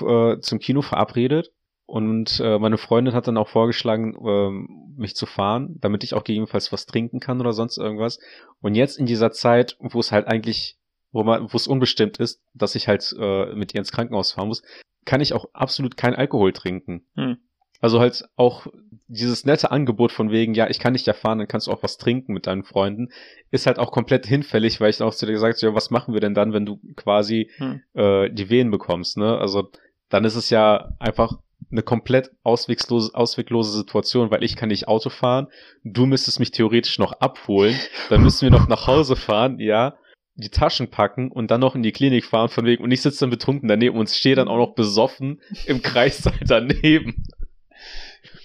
äh, 0.00 0.38
zum 0.40 0.58
Kino 0.58 0.82
verabredet 0.82 1.52
und 1.86 2.40
äh, 2.40 2.58
meine 2.58 2.78
Freundin 2.78 3.14
hat 3.14 3.26
dann 3.26 3.36
auch 3.36 3.48
vorgeschlagen, 3.48 4.14
äh, 4.14 5.00
mich 5.00 5.14
zu 5.14 5.26
fahren, 5.26 5.76
damit 5.80 6.04
ich 6.04 6.14
auch 6.14 6.24
gegebenenfalls 6.24 6.72
was 6.72 6.86
trinken 6.86 7.20
kann 7.20 7.40
oder 7.40 7.52
sonst 7.52 7.78
irgendwas. 7.78 8.18
Und 8.60 8.74
jetzt 8.74 8.98
in 8.98 9.06
dieser 9.06 9.32
Zeit, 9.32 9.76
wo 9.80 10.00
es 10.00 10.12
halt 10.12 10.26
eigentlich 10.26 10.78
wo 11.12 11.24
man, 11.24 11.52
wo 11.52 11.56
es 11.56 11.66
unbestimmt 11.66 12.18
ist, 12.18 12.42
dass 12.54 12.74
ich 12.74 12.88
halt 12.88 13.14
äh, 13.18 13.54
mit 13.54 13.74
ihr 13.74 13.80
ins 13.80 13.92
Krankenhaus 13.92 14.32
fahren 14.32 14.48
muss, 14.48 14.62
kann 15.04 15.20
ich 15.20 15.32
auch 15.32 15.46
absolut 15.52 15.96
kein 15.96 16.14
Alkohol 16.14 16.52
trinken. 16.52 17.06
Hm. 17.16 17.38
Also 17.80 18.00
halt 18.00 18.24
auch 18.36 18.66
dieses 19.08 19.44
nette 19.44 19.70
Angebot 19.70 20.12
von 20.12 20.30
wegen, 20.30 20.54
ja, 20.54 20.68
ich 20.68 20.78
kann 20.78 20.92
nicht 20.92 21.06
ja 21.06 21.14
fahren, 21.14 21.38
dann 21.38 21.48
kannst 21.48 21.66
du 21.66 21.72
auch 21.72 21.82
was 21.82 21.98
trinken 21.98 22.32
mit 22.32 22.46
deinen 22.46 22.62
Freunden, 22.62 23.08
ist 23.50 23.66
halt 23.66 23.78
auch 23.78 23.90
komplett 23.90 24.26
hinfällig, 24.26 24.80
weil 24.80 24.90
ich 24.90 25.02
auch 25.02 25.14
zu 25.14 25.26
dir 25.26 25.32
gesagt 25.32 25.58
habe, 25.58 25.72
ja, 25.72 25.74
was 25.74 25.90
machen 25.90 26.14
wir 26.14 26.20
denn 26.20 26.34
dann, 26.34 26.52
wenn 26.52 26.66
du 26.66 26.78
quasi 26.96 27.50
hm. 27.56 27.82
äh, 27.94 28.30
die 28.30 28.50
Wehen 28.50 28.70
bekommst, 28.70 29.16
ne? 29.16 29.38
Also 29.38 29.70
dann 30.10 30.24
ist 30.24 30.36
es 30.36 30.50
ja 30.50 30.92
einfach 30.98 31.38
eine 31.70 31.82
komplett 31.82 32.30
ausweglose, 32.42 33.14
ausweglose 33.14 33.72
Situation, 33.72 34.30
weil 34.30 34.44
ich 34.44 34.56
kann 34.56 34.68
nicht 34.68 34.88
Auto 34.88 35.10
fahren, 35.10 35.48
du 35.84 36.06
müsstest 36.06 36.40
mich 36.40 36.50
theoretisch 36.50 36.98
noch 36.98 37.12
abholen, 37.12 37.76
dann 38.08 38.22
müssen 38.22 38.42
wir 38.42 38.50
noch 38.50 38.68
nach 38.68 38.86
Hause 38.86 39.16
fahren, 39.16 39.58
ja, 39.58 39.96
die 40.34 40.50
Taschen 40.50 40.88
packen 40.88 41.30
und 41.30 41.50
dann 41.50 41.60
noch 41.60 41.74
in 41.74 41.82
die 41.82 41.92
Klinik 41.92 42.24
fahren 42.24 42.48
von 42.48 42.64
wegen 42.64 42.82
und 42.82 42.90
ich 42.90 43.02
sitze 43.02 43.20
dann 43.20 43.30
betrunken 43.30 43.68
daneben 43.68 43.98
und 43.98 44.08
stehe 44.08 44.36
dann 44.36 44.48
auch 44.48 44.56
noch 44.56 44.74
besoffen 44.74 45.40
im 45.66 45.82
Kreissaal 45.82 46.38
daneben. 46.46 47.24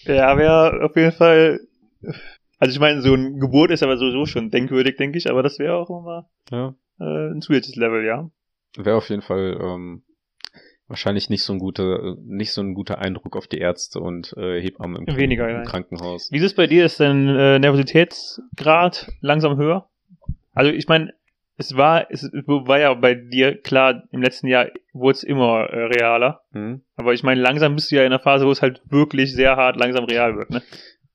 Ja, 0.06 0.38
wäre 0.38 0.84
auf 0.84 0.96
jeden 0.96 1.12
Fall. 1.12 1.60
Also 2.60 2.74
ich 2.74 2.80
meine, 2.80 3.02
so 3.02 3.14
ein 3.14 3.40
Geburt 3.40 3.72
ist 3.72 3.84
aber 3.84 3.98
sowieso 3.98 4.26
schon 4.26 4.50
denkwürdig, 4.50 4.96
denke 4.96 5.18
ich, 5.18 5.30
aber 5.30 5.44
das 5.44 5.60
wäre 5.60 5.76
auch 5.76 5.90
immer 5.90 6.30
ja. 6.52 6.74
äh, 7.00 7.32
ein 7.32 7.42
zusätzliches 7.42 7.76
Level, 7.76 8.06
ja. 8.06 8.30
Wäre 8.78 8.98
auf 8.98 9.10
jeden 9.10 9.22
Fall 9.22 9.58
ähm, 9.62 10.04
wahrscheinlich 10.88 11.30
nicht 11.30 11.44
so 11.44 11.54
ein 11.54 11.60
guter, 11.60 12.16
nicht 12.24 12.52
so 12.52 12.62
ein 12.62 12.74
guter 12.74 13.00
Eindruck 13.00 13.36
auf 13.36 13.48
die 13.48 13.58
Ärzte 13.58 14.00
und 14.00 14.34
äh, 14.38 14.62
Hebammen 14.62 15.06
im, 15.06 15.18
Weniger, 15.18 15.50
im 15.50 15.66
Krankenhaus. 15.66 16.32
Wie 16.32 16.38
ist 16.38 16.44
es 16.44 16.56
bei 16.56 16.68
dir? 16.68 16.86
Ist 16.86 17.00
dein 17.00 17.28
äh, 17.28 17.60
Nervositätsgrad 17.60 19.12
langsam 19.22 19.58
höher? 19.58 19.90
Also 20.54 20.72
ich 20.72 20.88
meine, 20.88 21.14
es 21.58 21.76
war, 21.78 22.12
es 22.12 22.24
war 22.24 22.80
ja 22.80 22.94
bei 22.94 23.16
dir 23.16 23.62
klar, 23.62 24.04
im 24.12 24.22
letzten 24.22 24.48
Jahr 24.48 24.68
wurde 24.94 25.18
es 25.18 25.24
immer 25.24 25.70
äh, 25.70 25.86
realer. 25.86 26.42
Mhm. 26.52 26.82
Aber 26.96 27.14
ich 27.14 27.24
meine, 27.24 27.42
langsam 27.42 27.76
bist 27.76 27.92
du 27.92 27.96
ja 27.96 28.02
in 28.02 28.08
einer 28.08 28.20
Phase, 28.20 28.46
wo 28.46 28.52
es 28.52 28.62
halt 28.62 28.82
wirklich 28.90 29.34
sehr 29.34 29.56
hart 29.56 29.78
langsam 29.78 30.06
real 30.06 30.36
wird, 30.36 30.50
ne? 30.50 30.62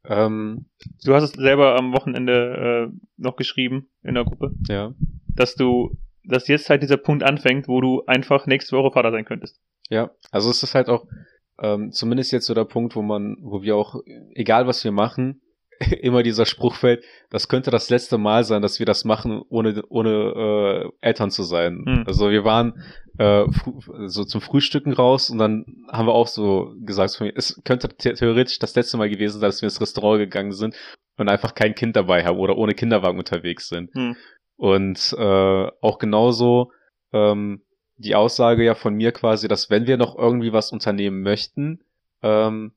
Ähm, 0.05 0.67
du 1.05 1.15
hast 1.15 1.25
es 1.25 1.33
selber 1.33 1.77
am 1.77 1.93
Wochenende 1.93 2.89
äh, 2.91 2.97
noch 3.19 3.37
geschrieben 3.37 3.91
in 4.03 4.15
der 4.15 4.25
Gruppe. 4.25 4.53
Ja. 4.67 4.95
Dass 5.29 5.57
du, 5.57 5.99
dass 6.25 6.49
jetzt 6.49 6.71
halt 6.71 6.83
dieser 6.83 6.97
Punkt 6.97 7.23
anfängt, 7.23 7.69
wo 7.69 7.83
du 7.83 8.03
einfach 8.07 8.47
nächste 8.47 8.77
Woche 8.77 8.93
Vater 8.93 9.11
sein 9.11 9.27
könntest. 9.27 9.61
Ja, 9.91 10.11
also 10.31 10.51
es 10.51 10.63
ist 10.63 10.75
halt 10.75 10.89
auch 10.89 11.07
ähm, 11.61 11.93
zumindest 11.93 12.33
jetzt 12.33 12.47
so 12.47 12.55
der 12.55 12.65
Punkt, 12.65 12.97
wo 12.97 13.03
man, 13.03 13.37
wo 13.43 13.63
wir 13.63 13.77
auch, 13.77 13.97
egal 14.35 14.67
was 14.67 14.83
wir 14.85 14.93
machen, 14.93 15.43
immer 16.01 16.23
dieser 16.23 16.47
Spruch 16.47 16.75
fällt, 16.75 17.05
das 17.31 17.49
könnte 17.49 17.71
das 17.71 17.91
letzte 17.91 18.19
Mal 18.19 18.45
sein, 18.45 18.63
dass 18.63 18.79
wir 18.79 18.87
das 18.87 19.05
machen, 19.05 19.43
ohne, 19.49 19.83
ohne 19.89 20.11
äh, 20.11 21.07
Eltern 21.07 21.31
zu 21.31 21.43
sein. 21.43 21.85
Hm. 21.87 22.05
Also 22.07 22.31
wir 22.31 22.45
waren 22.45 22.83
äh, 23.19 23.45
so 24.07 24.25
zum 24.25 24.41
Frühstücken 24.41 24.93
raus 24.93 25.31
und 25.31 25.39
dann 25.39 25.65
haben 25.91 26.07
wir 26.07 26.15
auch 26.15 26.27
so 26.27 26.75
gesagt, 26.81 27.21
es 27.35 27.61
könnte 27.65 27.89
theoretisch 27.89 28.59
das 28.59 28.75
letzte 28.75 28.97
Mal 28.99 29.09
gewesen 29.09 29.41
sein, 29.41 29.49
dass 29.49 29.63
wir 29.63 29.69
ins 29.69 29.81
Restaurant 29.81 30.21
gegangen 30.21 30.53
sind 30.53 30.77
und 31.17 31.29
einfach 31.29 31.55
kein 31.55 31.75
Kind 31.75 31.97
dabei 31.97 32.25
haben 32.25 32.39
oder 32.39 32.57
ohne 32.57 32.75
Kinderwagen 32.75 33.19
unterwegs 33.19 33.69
sind. 33.69 33.93
Hm. 33.95 34.17
Und 34.57 35.15
äh, 35.19 35.69
auch 35.81 35.99
genauso 35.99 36.73
ähm, 37.13 37.63
die 37.97 38.15
Aussage 38.15 38.65
ja 38.65 38.75
von 38.75 38.95
mir 38.95 39.13
quasi, 39.13 39.49
dass 39.49 39.71
wenn 39.71 39.87
wir 39.87 39.97
noch 39.97 40.17
irgendwie 40.17 40.53
was 40.53 40.73
unternehmen 40.73 41.23
möchten, 41.23 41.81
ähm, 42.23 42.73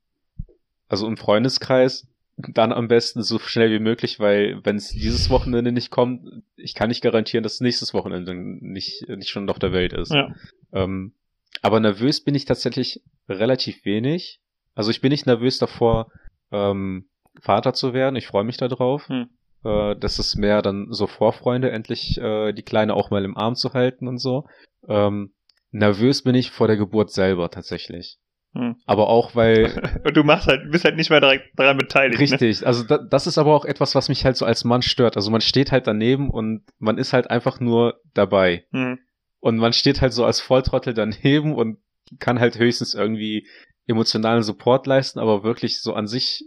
also 0.88 1.08
im 1.08 1.18
Freundeskreis, 1.18 2.08
dann 2.38 2.72
am 2.72 2.88
besten 2.88 3.22
so 3.22 3.40
schnell 3.40 3.72
wie 3.72 3.84
möglich, 3.84 4.20
weil 4.20 4.60
wenn 4.64 4.78
es 4.78 4.90
dieses 4.90 5.30
Wochenende 5.30 5.72
nicht 5.72 5.92
kommt, 5.92 6.44
ich 6.56 6.74
kann 6.74 6.90
nicht 6.90 7.02
garantieren, 7.04 7.44
dass 7.44 7.62
nächstes 7.62 7.94
Wochenende 7.94 8.34
nicht, 8.34 9.08
nicht 9.08 9.30
schon 9.30 9.50
auf 9.50 9.60
der 9.60 9.72
Welt 9.72 9.94
ist. 9.94 10.12
Ja. 10.12 10.34
Ähm, 10.72 11.14
aber 11.62 11.80
nervös 11.80 12.24
bin 12.24 12.36
ich 12.36 12.46
tatsächlich 12.46 13.02
relativ 13.30 13.86
wenig. 13.86 14.40
Also 14.76 14.90
ich 14.90 15.02
bin 15.02 15.12
nicht 15.12 15.28
nervös 15.28 15.60
davor, 15.60 16.12
ähm, 16.52 17.08
Vater 17.42 17.74
zu 17.74 17.94
werden. 17.94 18.16
Ich 18.16 18.28
freue 18.28 18.44
mich 18.44 18.58
darauf. 18.58 19.08
Hm. 19.08 19.30
Äh, 19.64 19.96
das 19.96 20.20
ist 20.20 20.36
mehr 20.36 20.62
dann 20.62 20.88
so 20.92 21.08
Vorfreunde, 21.08 21.72
endlich 21.72 22.18
äh, 22.18 22.54
die 22.54 22.64
Kleine 22.64 22.96
auch 22.96 23.12
mal 23.12 23.24
im 23.24 23.38
Arm 23.38 23.56
zu 23.56 23.74
halten 23.74 24.08
und 24.08 24.18
so. 24.18 24.48
Ähm, 24.88 25.34
nervös 25.72 26.24
bin 26.24 26.36
ich 26.36 26.52
vor 26.52 26.68
der 26.68 26.78
Geburt 26.78 27.12
selber 27.12 27.50
tatsächlich. 27.50 28.18
Hm. 28.54 28.76
Aber 28.86 29.10
auch, 29.10 29.36
weil 29.36 30.02
Und 30.06 30.16
du 30.16 30.24
machst 30.24 30.48
halt, 30.48 30.72
bist 30.72 30.86
halt 30.86 30.96
nicht 30.96 31.10
mehr 31.10 31.22
direkt 31.22 31.58
daran 31.58 31.78
beteiligt. 31.78 32.20
Ne? 32.20 32.24
Richtig, 32.24 32.66
also 32.66 32.84
da, 32.84 32.98
das 33.00 33.26
ist 33.28 33.38
aber 33.38 33.54
auch 33.56 33.66
etwas, 33.66 33.96
was 33.96 34.10
mich 34.10 34.26
halt 34.26 34.38
so 34.38 34.46
als 34.46 34.64
Mann 34.64 34.82
stört. 34.84 35.16
Also 35.16 35.32
man 35.32 35.42
steht 35.42 35.72
halt 35.72 35.88
daneben 35.88 36.30
und 36.30 36.64
man 36.78 36.98
ist 36.98 37.14
halt 37.14 37.30
einfach 37.32 37.60
nur 37.60 38.00
dabei. 38.14 38.66
Hm. 38.72 39.00
Und 39.40 39.58
man 39.58 39.74
steht 39.74 40.02
halt 40.02 40.14
so 40.14 40.24
als 40.24 40.40
Volltrottel 40.40 40.94
daneben 40.94 41.56
und 41.56 41.80
kann 42.20 42.40
halt 42.40 42.60
höchstens 42.60 42.94
irgendwie 42.94 43.48
emotionalen 43.88 44.44
Support 44.44 44.88
leisten, 44.88 45.20
aber 45.20 45.44
wirklich 45.44 45.82
so 45.82 45.94
an 45.94 46.08
sich 46.08 46.46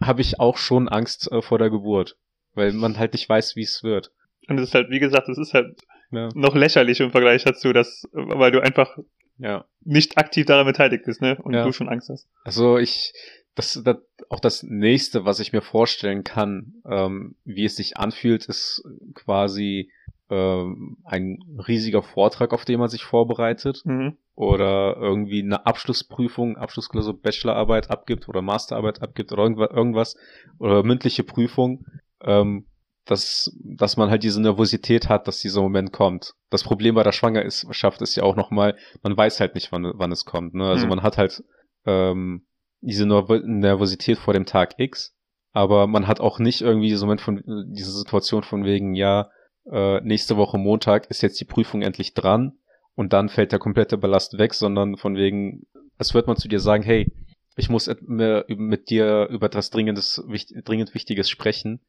habe 0.00 0.20
ich 0.20 0.38
auch 0.38 0.58
schon 0.58 0.88
Angst 0.88 1.30
äh, 1.32 1.42
vor 1.42 1.58
der 1.58 1.70
Geburt, 1.70 2.16
weil 2.54 2.72
man 2.72 2.98
halt 2.98 3.14
nicht 3.14 3.28
weiß, 3.28 3.56
wie 3.56 3.62
es 3.62 3.82
wird. 3.82 4.12
Und 4.48 4.58
es 4.58 4.68
ist 4.68 4.74
halt, 4.74 4.90
wie 4.90 5.00
gesagt, 5.00 5.28
es 5.28 5.38
ist 5.38 5.54
halt 5.54 5.76
Ja. 6.10 6.28
noch 6.34 6.54
lächerlich 6.54 7.00
im 7.00 7.10
Vergleich 7.10 7.44
dazu, 7.44 7.72
dass, 7.72 8.04
weil 8.12 8.52
du 8.52 8.60
einfach 8.62 8.96
ja. 9.38 9.64
nicht 9.84 10.18
aktiv 10.18 10.46
daran 10.46 10.66
beteiligt 10.66 11.04
bist, 11.04 11.20
ne? 11.22 11.38
Und 11.42 11.54
Ja. 11.54 11.64
du 11.64 11.72
schon 11.72 11.88
Angst 11.88 12.08
hast. 12.08 12.28
Also 12.44 12.78
ich, 12.78 13.12
das, 13.54 13.80
das 13.84 13.96
auch 14.30 14.40
das 14.40 14.62
nächste, 14.62 15.24
was 15.24 15.40
ich 15.40 15.52
mir 15.52 15.62
vorstellen 15.62 16.22
kann, 16.24 16.74
ähm, 16.88 17.34
wie 17.44 17.64
es 17.64 17.76
sich 17.76 17.96
anfühlt, 17.96 18.46
ist 18.46 18.82
quasi 19.14 19.90
ähm, 20.30 20.98
ein 21.04 21.38
riesiger 21.66 22.02
Vortrag, 22.02 22.52
auf 22.52 22.64
den 22.66 22.78
man 22.78 22.88
sich 22.90 23.04
vorbereitet 23.04 23.82
Mhm. 23.86 24.18
oder 24.34 24.96
irgendwie 24.98 25.42
eine 25.42 25.64
Abschlussprüfung, 25.64 26.56
Abschlussklausur, 26.58 27.20
Bachelorarbeit 27.20 27.90
abgibt 27.90 28.28
oder 28.28 28.42
Masterarbeit 28.42 29.00
abgibt 29.00 29.32
oder 29.32 29.42
irgendwas, 29.44 29.70
irgendwas 29.70 30.16
oder 30.58 30.82
mündliche 30.82 31.22
Prüfung, 31.24 31.86
ähm, 32.22 32.66
dass, 33.10 33.50
dass 33.64 33.96
man 33.96 34.10
halt 34.10 34.22
diese 34.22 34.40
Nervosität 34.40 35.08
hat, 35.08 35.26
dass 35.26 35.40
dieser 35.40 35.62
Moment 35.62 35.92
kommt. 35.92 36.34
Das 36.50 36.62
Problem 36.62 36.94
bei 36.94 37.02
der 37.02 37.12
Schwangerschaft 37.12 38.02
ist 38.02 38.16
ja 38.16 38.22
auch 38.22 38.36
nochmal, 38.36 38.76
man 39.02 39.16
weiß 39.16 39.40
halt 39.40 39.54
nicht, 39.54 39.72
wann, 39.72 39.90
wann 39.94 40.12
es 40.12 40.24
kommt. 40.24 40.54
Ne? 40.54 40.68
Also 40.68 40.84
Mhm. 40.84 40.90
man 40.90 41.02
hat 41.02 41.16
halt 41.16 41.42
ähm, 41.86 42.46
diese 42.80 43.06
Nerv 43.06 43.28
Nervosität 43.44 44.18
vor 44.18 44.34
dem 44.34 44.46
Tag 44.46 44.74
X, 44.78 45.14
aber 45.52 45.86
man 45.86 46.06
hat 46.06 46.20
auch 46.20 46.38
nicht 46.38 46.60
irgendwie 46.60 46.88
diesen 46.88 47.06
Moment 47.06 47.20
von, 47.22 47.42
diese 47.72 47.92
Situation 47.92 48.42
von 48.42 48.64
wegen, 48.64 48.94
ja, 48.94 49.30
äh, 49.70 50.00
nächste 50.02 50.36
Woche 50.36 50.58
Montag 50.58 51.10
ist 51.10 51.22
jetzt 51.22 51.40
die 51.40 51.44
Prüfung 51.44 51.82
endlich 51.82 52.14
dran 52.14 52.58
und 52.94 53.12
dann 53.12 53.28
fällt 53.28 53.52
der 53.52 53.58
komplette 53.58 53.98
Ballast 53.98 54.38
weg, 54.38 54.54
sondern 54.54 54.96
von 54.96 55.16
wegen, 55.16 55.66
als 55.96 56.14
wird 56.14 56.26
man 56.26 56.36
zu 56.36 56.48
dir 56.48 56.60
sagen, 56.60 56.82
hey, 56.82 57.12
ich 57.56 57.68
muss 57.68 57.90
mit 58.06 58.90
dir 58.90 59.26
über 59.30 59.46
etwas 59.46 59.70
Dringendes, 59.70 60.22
dringend 60.64 60.94
Wichtiges 60.94 61.28
sprechen, 61.28 61.80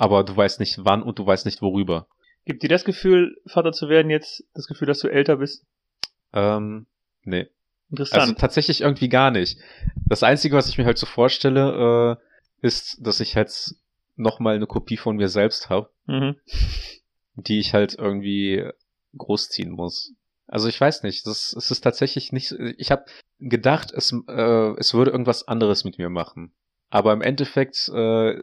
aber 0.00 0.22
du 0.22 0.36
weißt 0.36 0.60
nicht 0.60 0.84
wann 0.84 1.02
und 1.02 1.18
du 1.18 1.26
weißt 1.26 1.44
nicht 1.44 1.60
worüber. 1.60 2.06
Gibt 2.44 2.62
dir 2.62 2.68
das 2.68 2.84
Gefühl, 2.84 3.36
Vater 3.46 3.72
zu 3.72 3.88
werden 3.88 4.10
jetzt, 4.12 4.44
das 4.54 4.68
Gefühl, 4.68 4.86
dass 4.86 5.00
du 5.00 5.08
älter 5.08 5.38
bist? 5.38 5.66
Ähm, 6.32 6.86
nee. 7.24 7.48
Interessant. 7.90 8.20
Also 8.20 8.34
tatsächlich 8.34 8.82
irgendwie 8.82 9.08
gar 9.08 9.32
nicht. 9.32 9.58
Das 10.06 10.22
Einzige, 10.22 10.54
was 10.54 10.68
ich 10.68 10.78
mir 10.78 10.84
halt 10.84 10.98
so 10.98 11.06
vorstelle, 11.06 12.16
äh, 12.62 12.66
ist, 12.66 13.04
dass 13.04 13.18
ich 13.18 13.34
jetzt 13.34 13.74
nochmal 14.14 14.54
eine 14.54 14.68
Kopie 14.68 14.96
von 14.96 15.16
mir 15.16 15.28
selbst 15.28 15.68
habe, 15.68 15.90
mhm. 16.06 16.36
die 17.34 17.58
ich 17.58 17.74
halt 17.74 17.96
irgendwie 17.98 18.70
großziehen 19.16 19.72
muss. 19.72 20.12
Also 20.46 20.68
ich 20.68 20.80
weiß 20.80 21.02
nicht, 21.02 21.26
das, 21.26 21.52
es 21.58 21.72
ist 21.72 21.80
tatsächlich 21.80 22.30
nicht. 22.30 22.52
Ich 22.76 22.92
habe 22.92 23.04
gedacht, 23.40 23.90
es, 23.90 24.14
äh, 24.28 24.74
es 24.78 24.94
würde 24.94 25.10
irgendwas 25.10 25.48
anderes 25.48 25.82
mit 25.82 25.98
mir 25.98 26.08
machen. 26.08 26.52
Aber 26.88 27.12
im 27.12 27.20
Endeffekt, 27.20 27.88
äh, 27.92 28.40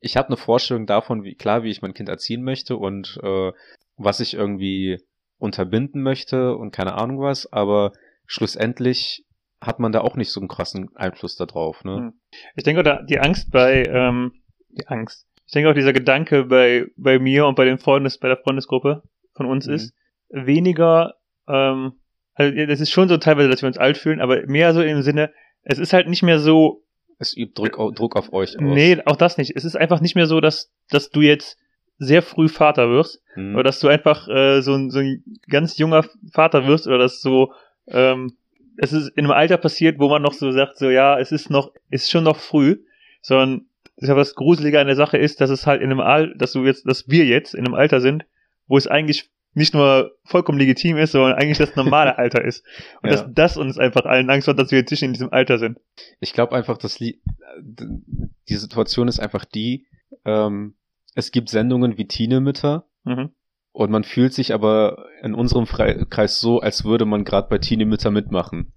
ich 0.00 0.16
habe 0.16 0.28
eine 0.28 0.36
Vorstellung 0.36 0.86
davon, 0.86 1.22
wie 1.24 1.34
klar, 1.34 1.62
wie 1.62 1.70
ich 1.70 1.82
mein 1.82 1.94
Kind 1.94 2.08
erziehen 2.08 2.42
möchte 2.42 2.76
und 2.76 3.18
äh, 3.22 3.52
was 3.96 4.20
ich 4.20 4.34
irgendwie 4.34 4.98
unterbinden 5.38 6.02
möchte 6.02 6.56
und 6.56 6.72
keine 6.72 6.94
Ahnung 6.94 7.20
was. 7.20 7.52
Aber 7.52 7.92
schlussendlich 8.26 9.24
hat 9.60 9.78
man 9.78 9.92
da 9.92 10.00
auch 10.00 10.16
nicht 10.16 10.32
so 10.32 10.40
einen 10.40 10.48
krassen 10.48 10.90
Einfluss 10.96 11.36
darauf. 11.36 11.84
Ne? 11.84 12.00
Mhm. 12.00 12.12
Ich 12.56 12.64
denke, 12.64 12.82
da 12.82 13.02
die 13.02 13.18
Angst 13.18 13.50
bei, 13.50 13.84
ähm, 13.84 14.32
die 14.70 14.86
Angst. 14.86 15.26
Ich 15.46 15.52
denke 15.52 15.70
auch, 15.70 15.74
dieser 15.74 15.92
Gedanke 15.92 16.44
bei, 16.44 16.86
bei 16.96 17.18
mir 17.18 17.46
und 17.46 17.56
bei 17.56 17.64
den 17.64 17.78
Freundes, 17.78 18.18
bei 18.18 18.28
der 18.28 18.38
Freundesgruppe 18.38 19.02
von 19.34 19.46
uns 19.46 19.66
Mhm. 19.66 19.74
ist, 19.74 19.94
weniger, 20.30 21.14
ähm, 21.48 21.92
also 22.34 22.56
das 22.66 22.80
ist 22.80 22.90
schon 22.90 23.08
so 23.08 23.16
teilweise, 23.16 23.48
dass 23.48 23.62
wir 23.62 23.66
uns 23.66 23.76
alt 23.76 23.98
fühlen, 23.98 24.20
aber 24.20 24.46
mehr 24.46 24.72
so 24.72 24.80
im 24.80 25.02
Sinne, 25.02 25.32
es 25.62 25.78
ist 25.78 25.92
halt 25.92 26.08
nicht 26.08 26.22
mehr 26.22 26.38
so, 26.38 26.84
Es 27.20 27.36
übt 27.36 27.52
Druck, 27.54 27.94
Druck 27.94 28.16
auf 28.16 28.32
euch 28.32 28.56
aus. 28.58 28.62
nee, 28.62 28.98
auch 29.04 29.14
das 29.16 29.36
nicht. 29.38 29.52
Es 29.54 29.64
ist 29.64 29.76
einfach 29.76 30.00
nicht 30.00 30.16
mehr 30.16 30.26
so, 30.26 30.40
dass, 30.40 30.72
dass 30.90 31.10
du 31.10 31.20
jetzt 31.20 31.56
sehr 31.98 32.22
früh 32.22 32.48
Vater 32.48 32.88
wirst, 32.90 33.22
Mhm. 33.36 33.54
oder 33.54 33.64
dass 33.64 33.78
du 33.78 33.86
einfach 33.88 34.26
äh, 34.28 34.60
so, 34.62 34.74
ein, 34.74 34.90
so 34.90 34.98
ein 34.98 35.22
ganz 35.48 35.78
junger 35.78 36.04
Vater 36.32 36.66
wirst, 36.66 36.86
oder 36.88 36.98
dass 36.98 37.20
so, 37.20 37.52
ähm, 37.86 38.32
es 38.78 38.92
ist 38.92 39.08
in 39.16 39.24
einem 39.24 39.32
Alter 39.32 39.58
passiert, 39.58 39.98
wo 40.00 40.08
man 40.08 40.22
noch 40.22 40.32
so 40.32 40.50
sagt, 40.50 40.78
so 40.78 40.90
ja, 40.90 41.18
es 41.20 41.30
ist 41.30 41.50
noch, 41.50 41.70
ist 41.90 42.10
schon 42.10 42.24
noch 42.24 42.38
früh, 42.38 42.78
sondern 43.22 43.66
das 43.96 44.34
Gruselige 44.34 44.80
an 44.80 44.86
der 44.88 44.96
Sache 44.96 45.18
ist, 45.18 45.40
dass 45.40 45.50
es 45.50 45.66
halt 45.66 45.82
in 45.82 45.90
einem 45.90 46.00
Al, 46.00 46.34
dass 46.36 46.52
du 46.52 46.64
jetzt, 46.64 46.86
dass 46.88 47.08
wir 47.08 47.26
jetzt 47.26 47.54
in 47.54 47.66
einem 47.66 47.74
Alter 47.74 48.00
sind, 48.00 48.24
wo 48.66 48.76
es 48.78 48.86
eigentlich 48.86 49.29
nicht 49.54 49.74
nur 49.74 50.12
vollkommen 50.24 50.58
legitim 50.58 50.96
ist, 50.96 51.12
sondern 51.12 51.34
eigentlich 51.34 51.58
das 51.58 51.74
normale 51.76 52.16
Alter 52.18 52.44
ist. 52.44 52.64
Und 53.02 53.10
Ja. 53.10 53.16
dass 53.16 53.26
das 53.34 53.56
uns 53.56 53.78
einfach 53.78 54.04
allen 54.04 54.30
Angst 54.30 54.46
macht, 54.48 54.58
dass 54.58 54.70
wir 54.70 54.78
jetzt 54.78 54.90
nicht 54.90 55.02
in 55.02 55.12
diesem 55.12 55.32
Alter 55.32 55.58
sind. 55.58 55.78
Ich 56.20 56.32
glaube 56.32 56.54
einfach, 56.54 56.78
dass 56.78 56.96
die 56.96 57.20
Situation 58.48 59.08
ist 59.08 59.20
einfach 59.20 59.44
die, 59.44 59.86
ähm, 60.24 60.74
es 61.14 61.32
gibt 61.32 61.48
Sendungen 61.48 61.98
wie 61.98 62.06
Teenemütter 62.06 62.86
Mhm. 63.04 63.30
und 63.72 63.90
man 63.90 64.04
fühlt 64.04 64.34
sich 64.34 64.52
aber 64.54 65.06
in 65.22 65.34
unserem 65.34 65.64
Kreis 65.66 66.40
so, 66.40 66.60
als 66.60 66.84
würde 66.84 67.04
man 67.06 67.24
gerade 67.24 67.48
bei 67.48 67.58
Teenemütter 67.58 68.10
mitmachen. 68.10 68.72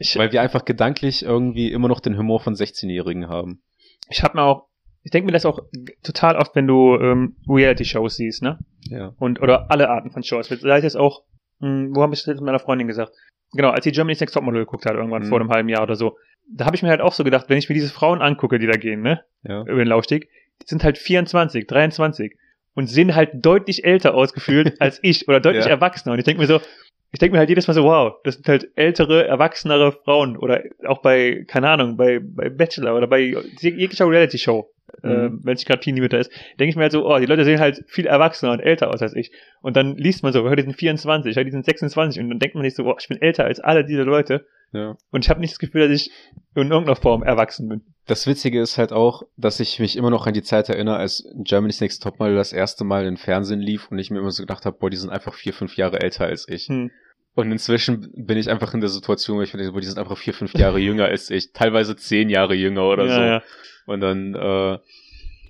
Ich, 0.00 0.16
Weil 0.16 0.32
wir 0.32 0.42
einfach 0.42 0.64
gedanklich 0.64 1.22
irgendwie 1.22 1.70
immer 1.70 1.86
noch 1.88 2.00
den 2.00 2.18
Humor 2.18 2.40
von 2.40 2.54
16-Jährigen 2.54 3.28
haben. 3.28 3.62
ich 4.10 4.22
habe 4.24 4.36
mir 4.38 4.42
auch, 4.42 4.67
ich 5.02 5.10
denke 5.10 5.26
mir 5.26 5.32
das 5.32 5.46
auch 5.46 5.60
total 6.02 6.36
oft, 6.36 6.54
wenn 6.54 6.66
du 6.66 6.96
ähm, 6.96 7.36
Reality-Shows 7.48 8.16
siehst, 8.16 8.42
ne? 8.42 8.58
Ja. 8.90 9.12
und 9.18 9.40
oder 9.42 9.70
alle 9.70 9.88
Arten 9.90 10.10
von 10.10 10.22
Shows. 10.22 10.48
Sei 10.48 10.76
es 10.78 10.82
jetzt 10.84 10.96
auch, 10.96 11.22
mh, 11.60 11.88
wo 11.94 12.02
habe 12.02 12.14
ich 12.14 12.22
das 12.24 12.34
mit 12.36 12.44
meiner 12.44 12.58
Freundin 12.58 12.86
gesagt? 12.88 13.12
Genau, 13.52 13.70
als 13.70 13.84
sie 13.84 13.92
Germany's 13.92 14.20
Next 14.20 14.34
Topmodel 14.34 14.60
geguckt 14.60 14.86
hat, 14.86 14.94
irgendwann 14.94 15.22
Mhm. 15.22 15.26
vor 15.28 15.40
einem 15.40 15.50
halben 15.50 15.68
Jahr 15.68 15.82
oder 15.82 15.94
so, 15.96 16.16
da 16.50 16.64
habe 16.66 16.76
ich 16.76 16.82
mir 16.82 16.88
halt 16.90 17.00
auch 17.00 17.12
so 17.12 17.24
gedacht, 17.24 17.46
wenn 17.48 17.58
ich 17.58 17.68
mir 17.68 17.74
diese 17.74 17.90
Frauen 17.92 18.22
angucke, 18.22 18.58
die 18.58 18.66
da 18.66 18.76
gehen, 18.78 19.02
ne, 19.02 19.22
Ja. 19.42 19.62
über 19.62 19.78
den 19.78 19.88
Laufsteg, 19.88 20.28
die 20.62 20.66
sind 20.66 20.84
halt 20.84 20.96
24, 20.98 21.66
23 21.66 22.36
und 22.74 22.86
sehen 22.88 23.14
halt 23.14 23.30
deutlich 23.34 23.84
älter 23.84 24.14
ausgefühlt 24.14 24.74
als 24.80 24.98
ich 25.02 25.28
oder 25.28 25.40
deutlich 25.40 25.64
Ja. 25.66 25.70
erwachsener. 25.70 26.12
Und 26.14 26.18
ich 26.18 26.24
denke 26.24 26.40
mir 26.40 26.46
so, 26.46 26.60
ich 27.12 27.18
denke 27.18 27.32
mir 27.34 27.38
halt 27.38 27.48
jedes 27.48 27.66
Mal 27.68 27.74
so, 27.74 27.84
wow, 27.84 28.14
das 28.24 28.34
sind 28.36 28.48
halt 28.48 28.70
ältere, 28.76 29.26
erwachsenere 29.26 29.92
Frauen 29.92 30.36
oder 30.36 30.62
auch 30.86 31.00
bei, 31.02 31.44
keine 31.48 31.68
Ahnung, 31.70 31.96
bei, 31.96 32.20
bei 32.22 32.48
Bachelor 32.50 32.94
oder 32.96 33.06
bei 33.06 33.34
jeglicher 33.60 34.08
Reality-Show, 34.08 34.70
äh, 35.02 35.28
Mhm. 35.28 35.40
wenn 35.42 35.54
es 35.54 35.64
gerade 35.64 35.80
Teenie-Mütter 35.80 36.18
ist, 36.18 36.30
denke 36.58 36.70
ich 36.70 36.76
mir 36.76 36.82
halt 36.82 36.92
so, 36.92 37.06
oh, 37.06 37.18
die 37.18 37.26
Leute 37.26 37.44
sehen 37.44 37.60
halt 37.60 37.84
viel 37.86 38.06
erwachsener 38.06 38.52
und 38.52 38.60
älter 38.60 38.92
aus 38.92 39.02
als 39.02 39.14
ich. 39.14 39.30
Und 39.60 39.76
dann 39.76 39.96
liest 39.96 40.22
man 40.22 40.32
so, 40.32 40.48
die 40.48 40.62
sind 40.62 40.76
24, 40.76 41.36
hör, 41.36 41.44
die 41.44 41.50
sind 41.50 41.64
26 41.64 42.22
und 42.22 42.30
dann 42.30 42.38
denkt 42.38 42.54
man 42.54 42.64
sich 42.64 42.74
so, 42.74 42.84
boah, 42.84 42.96
ich 42.98 43.08
bin 43.08 43.20
älter 43.20 43.44
als 43.44 43.60
alle 43.60 43.84
diese 43.84 44.02
Leute 44.02 44.46
ja. 44.72 44.96
und 45.10 45.24
ich 45.24 45.30
habe 45.30 45.40
nicht 45.40 45.52
das 45.52 45.58
Gefühl, 45.58 45.88
dass 45.88 46.00
ich 46.00 46.10
in 46.54 46.70
irgendeiner 46.70 46.96
Form 46.96 47.22
erwachsen 47.22 47.68
bin. 47.68 47.82
Das 48.06 48.26
Witzige 48.26 48.60
ist 48.60 48.78
halt 48.78 48.92
auch, 48.92 49.22
dass 49.36 49.60
ich 49.60 49.78
mich 49.78 49.96
immer 49.96 50.10
noch 50.10 50.26
an 50.26 50.34
die 50.34 50.42
Zeit 50.42 50.68
erinnere, 50.68 50.96
als 50.96 51.28
Germany's 51.36 51.80
Next 51.80 52.02
Topmodel 52.02 52.36
das 52.36 52.52
erste 52.52 52.84
Mal 52.84 53.06
im 53.06 53.16
Fernsehen 53.16 53.60
lief 53.60 53.90
und 53.90 53.98
ich 53.98 54.10
mir 54.10 54.18
immer 54.18 54.30
so 54.30 54.42
gedacht 54.42 54.64
habe, 54.64 54.76
boah, 54.78 54.90
die 54.90 54.96
sind 54.96 55.10
einfach 55.10 55.34
vier, 55.34 55.52
fünf 55.52 55.76
Jahre 55.76 56.00
älter 56.00 56.24
als 56.24 56.48
ich. 56.48 56.66
Hm. 56.66 56.90
Und 57.34 57.52
inzwischen 57.52 58.10
bin 58.16 58.36
ich 58.36 58.50
einfach 58.50 58.74
in 58.74 58.80
der 58.80 58.88
Situation, 58.88 59.38
wo 59.38 59.42
ich 59.42 59.52
denke, 59.52 59.70
boah, 59.70 59.80
die 59.80 59.86
sind 59.86 59.98
einfach 59.98 60.18
vier, 60.18 60.34
fünf 60.34 60.54
Jahre 60.54 60.80
jünger 60.80 61.04
als 61.04 61.30
ich, 61.30 61.52
teilweise 61.52 61.94
zehn 61.94 62.30
Jahre 62.30 62.54
jünger 62.54 62.88
oder 62.88 63.06
ja, 63.06 63.14
so. 63.14 63.20
ja. 63.20 63.42
Und 63.88 64.00
dann, 64.00 64.34
äh, 64.34 64.78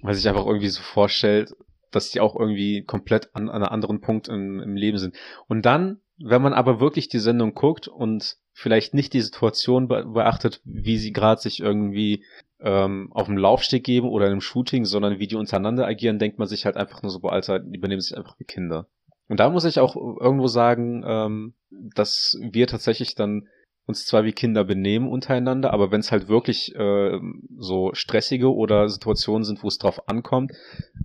weil 0.03 0.15
sich 0.15 0.29
einfach 0.29 0.47
irgendwie 0.47 0.69
so 0.69 0.81
vorstellt, 0.81 1.55
dass 1.91 2.11
die 2.11 2.21
auch 2.21 2.37
irgendwie 2.39 2.85
komplett 2.85 3.35
an, 3.35 3.49
an 3.49 3.63
einem 3.63 3.73
anderen 3.73 4.01
Punkt 4.01 4.29
im, 4.29 4.61
im 4.61 4.77
Leben 4.77 4.99
sind. 4.99 5.17
Und 5.49 5.67
dann, 5.67 6.01
wenn 6.19 6.43
man 6.43 6.53
aber 6.53 6.81
wirklich 6.81 7.09
die 7.09 7.19
Sendung 7.19 7.55
guckt 7.55 7.89
und 7.89 8.37
vielleicht 8.53 8.95
nicht 8.95 9.13
die 9.13 9.21
Situation 9.21 9.89
be 9.89 10.05
beachtet, 10.05 10.61
wie 10.65 10.99
sie 10.99 11.13
gerade 11.13 11.41
sich 11.41 11.61
irgendwie 11.61 12.25
ähm, 12.61 13.09
auf 13.13 13.27
dem 13.27 13.37
Laufsteg 13.37 13.85
geben 13.85 14.09
oder 14.09 14.27
in 14.27 14.33
einem 14.33 14.41
Shooting, 14.41 14.85
sondern 14.85 15.19
wie 15.19 15.27
die 15.27 15.37
untereinander 15.37 15.87
agieren, 15.87 16.19
denkt 16.19 16.39
man 16.39 16.49
sich 16.49 16.65
halt 16.65 16.77
einfach 16.77 17.03
nur 17.03 17.11
so, 17.11 17.21
boah, 17.21 17.33
Alter, 17.33 17.59
die 17.59 17.79
benehmen 17.79 18.01
sich 18.01 18.17
einfach 18.17 18.39
wie 18.39 18.45
Kinder. 18.45 18.87
Und 19.29 19.41
da 19.41 19.51
muss 19.51 19.65
ich 19.65 19.79
auch 19.79 19.97
irgendwo 19.97 20.47
sagen, 20.47 21.05
ähm, 21.07 21.55
dass 21.71 22.39
wir 22.41 22.67
tatsächlich 22.67 23.15
dann 23.15 23.49
uns 23.89 24.05
zwar 24.05 24.25
wie 24.25 24.33
Kinder 24.33 24.65
benehmen 24.65 25.09
untereinander, 25.09 25.73
aber 25.73 25.91
wenn 25.91 26.01
es 26.01 26.13
halt 26.13 26.29
wirklich 26.29 26.75
äh, 26.77 27.19
so 27.57 27.91
stressige 27.95 28.55
oder 28.55 28.89
Situationen 28.91 29.45
sind, 29.45 29.63
wo 29.63 29.69
es 29.69 29.79
drauf 29.79 30.09
ankommt, 30.09 30.53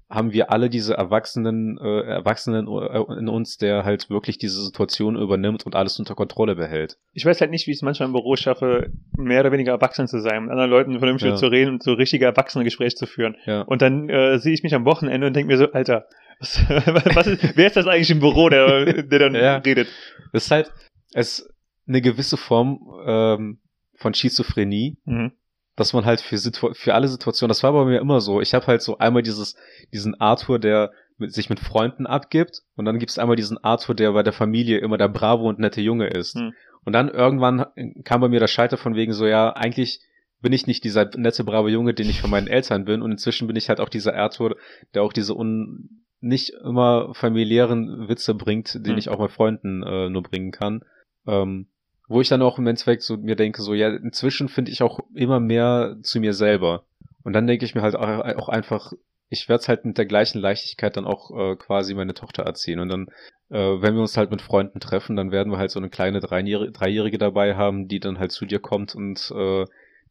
haben 0.09 0.33
wir 0.33 0.51
alle 0.51 0.69
diese 0.69 0.93
Erwachsenen, 0.95 1.77
äh, 1.77 2.01
Erwachsenen 2.01 2.67
äh, 2.67 3.19
in 3.19 3.29
uns, 3.29 3.57
der 3.57 3.85
halt 3.85 4.09
wirklich 4.09 4.37
diese 4.37 4.61
Situation 4.61 5.15
übernimmt 5.15 5.65
und 5.65 5.75
alles 5.75 5.97
unter 5.97 6.13
Kontrolle 6.13 6.55
behält. 6.55 6.97
Ich 7.13 7.25
weiß 7.25 7.39
halt 7.39 7.51
nicht, 7.51 7.67
wie 7.67 7.71
ich 7.71 7.77
es 7.77 7.83
manchmal 7.83 8.07
im 8.07 8.13
Büro 8.13 8.35
schaffe, 8.35 8.91
mehr 9.17 9.39
oder 9.39 9.53
weniger 9.53 9.71
erwachsen 9.71 10.07
zu 10.07 10.19
sein, 10.19 10.43
mit 10.43 10.51
anderen 10.51 10.69
Leuten 10.69 10.99
vernünftig 10.99 11.31
ja. 11.31 11.35
zu 11.37 11.47
reden 11.47 11.75
und 11.75 11.83
so 11.83 11.93
richtige 11.93 12.25
erwachsene 12.25 12.65
Gespräche 12.65 12.97
zu 12.97 13.05
führen. 13.05 13.37
Ja. 13.45 13.61
Und 13.61 13.81
dann 13.81 14.09
äh, 14.09 14.39
sehe 14.39 14.53
ich 14.53 14.61
mich 14.61 14.75
am 14.75 14.83
Wochenende 14.83 15.25
und 15.27 15.33
denke 15.33 15.53
mir 15.53 15.57
so, 15.57 15.71
Alter, 15.71 16.05
was, 16.39 16.61
was 17.15 17.27
ist, 17.27 17.55
wer 17.55 17.67
ist 17.67 17.77
das 17.77 17.87
eigentlich 17.87 18.11
im 18.11 18.19
Büro, 18.19 18.49
der, 18.49 19.03
der 19.03 19.19
dann 19.19 19.35
ja. 19.35 19.57
redet? 19.57 19.87
Das 20.33 20.45
ist 20.45 20.51
halt, 20.51 20.71
es 21.13 21.52
eine 21.87 22.01
gewisse 22.01 22.37
Form 22.37 22.79
ähm, 23.05 23.59
von 23.95 24.13
Schizophrenie, 24.13 24.97
mhm. 25.05 25.31
dass 25.75 25.93
man 25.93 26.05
halt 26.05 26.21
für, 26.21 26.37
Situ 26.37 26.73
für 26.73 26.93
alle 26.93 27.07
Situationen, 27.07 27.49
das 27.49 27.63
war 27.63 27.73
bei 27.73 27.85
mir 27.85 27.99
immer 27.99 28.21
so, 28.21 28.41
ich 28.41 28.53
habe 28.53 28.67
halt 28.67 28.81
so 28.81 28.97
einmal 28.97 29.23
dieses, 29.23 29.55
diesen 29.91 30.19
Arthur, 30.19 30.59
der 30.59 30.91
mit, 31.17 31.33
sich 31.33 31.49
mit 31.49 31.59
Freunden 31.59 32.07
abgibt 32.07 32.61
und 32.75 32.85
dann 32.85 32.99
gibt 32.99 33.11
es 33.11 33.19
einmal 33.19 33.35
diesen 33.35 33.63
Arthur, 33.63 33.95
der 33.95 34.11
bei 34.13 34.23
der 34.23 34.33
Familie 34.33 34.79
immer 34.79 34.97
der 34.97 35.09
bravo 35.09 35.47
und 35.47 35.59
nette 35.59 35.81
Junge 35.81 36.07
ist. 36.07 36.35
Mhm. 36.35 36.53
Und 36.85 36.93
dann 36.93 37.09
irgendwann 37.09 37.65
kam 38.03 38.21
bei 38.21 38.27
mir 38.27 38.39
der 38.39 38.47
Scheiter 38.47 38.77
von 38.77 38.95
wegen 38.95 39.13
so, 39.13 39.25
ja, 39.25 39.53
eigentlich 39.53 40.01
bin 40.41 40.51
ich 40.51 40.67
nicht 40.67 40.83
dieser 40.83 41.09
nette, 41.15 41.45
brave 41.45 41.69
Junge, 41.69 41.93
den 41.93 42.09
ich 42.09 42.19
von 42.19 42.29
meinen 42.29 42.47
Eltern 42.47 42.83
bin 42.83 43.01
und 43.01 43.11
inzwischen 43.11 43.47
bin 43.47 43.55
ich 43.55 43.69
halt 43.69 43.79
auch 43.79 43.89
dieser 43.89 44.15
Arthur, 44.15 44.57
der 44.93 45.03
auch 45.03 45.13
diese 45.13 45.35
un 45.35 46.03
nicht 46.19 46.51
immer 46.63 47.13
familiären 47.13 48.07
Witze 48.07 48.33
bringt, 48.33 48.73
den 48.85 48.93
mhm. 48.93 48.97
ich 48.97 49.09
auch 49.09 49.17
bei 49.17 49.27
Freunden 49.27 49.83
äh, 49.83 50.09
nur 50.09 50.23
bringen 50.23 50.51
kann. 50.51 50.81
Ähm, 51.27 51.67
wo 52.07 52.21
ich 52.21 52.29
dann 52.29 52.41
auch 52.41 52.57
im 52.57 52.67
Endeffekt 52.67 53.01
so 53.01 53.17
mir 53.17 53.35
denke, 53.35 53.61
so, 53.61 53.73
ja, 53.73 53.89
inzwischen 53.89 54.49
finde 54.49 54.71
ich 54.71 54.81
auch 54.83 54.99
immer 55.13 55.39
mehr 55.39 55.97
zu 56.01 56.19
mir 56.19 56.33
selber. 56.33 56.85
Und 57.23 57.33
dann 57.33 57.47
denke 57.47 57.65
ich 57.65 57.75
mir 57.75 57.81
halt 57.81 57.95
auch, 57.95 58.49
einfach, 58.49 58.91
ich 59.29 59.47
werde 59.47 59.61
es 59.61 59.69
halt 59.69 59.85
mit 59.85 59.97
der 59.97 60.05
gleichen 60.05 60.39
Leichtigkeit 60.39 60.97
dann 60.97 61.05
auch 61.05 61.31
äh, 61.31 61.55
quasi 61.55 61.93
meine 61.93 62.13
Tochter 62.13 62.43
erziehen. 62.43 62.79
Und 62.79 62.89
dann, 62.89 63.07
äh, 63.49 63.81
wenn 63.81 63.95
wir 63.95 64.01
uns 64.01 64.17
halt 64.17 64.31
mit 64.31 64.41
Freunden 64.41 64.79
treffen, 64.79 65.15
dann 65.15 65.31
werden 65.31 65.51
wir 65.51 65.57
halt 65.57 65.71
so 65.71 65.79
eine 65.79 65.89
kleine 65.89 66.19
Dreijährige, 66.19 66.71
Dreijährige 66.71 67.17
dabei 67.17 67.55
haben, 67.55 67.87
die 67.87 67.99
dann 67.99 68.19
halt 68.19 68.31
zu 68.31 68.45
dir 68.45 68.59
kommt 68.59 68.95
und 68.95 69.31
äh, 69.35 69.65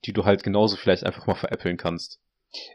die 0.04 0.12
du 0.12 0.24
halt 0.24 0.42
genauso 0.42 0.76
vielleicht 0.76 1.04
einfach 1.04 1.26
mal 1.26 1.34
veräppeln 1.34 1.76
kannst. 1.76 2.20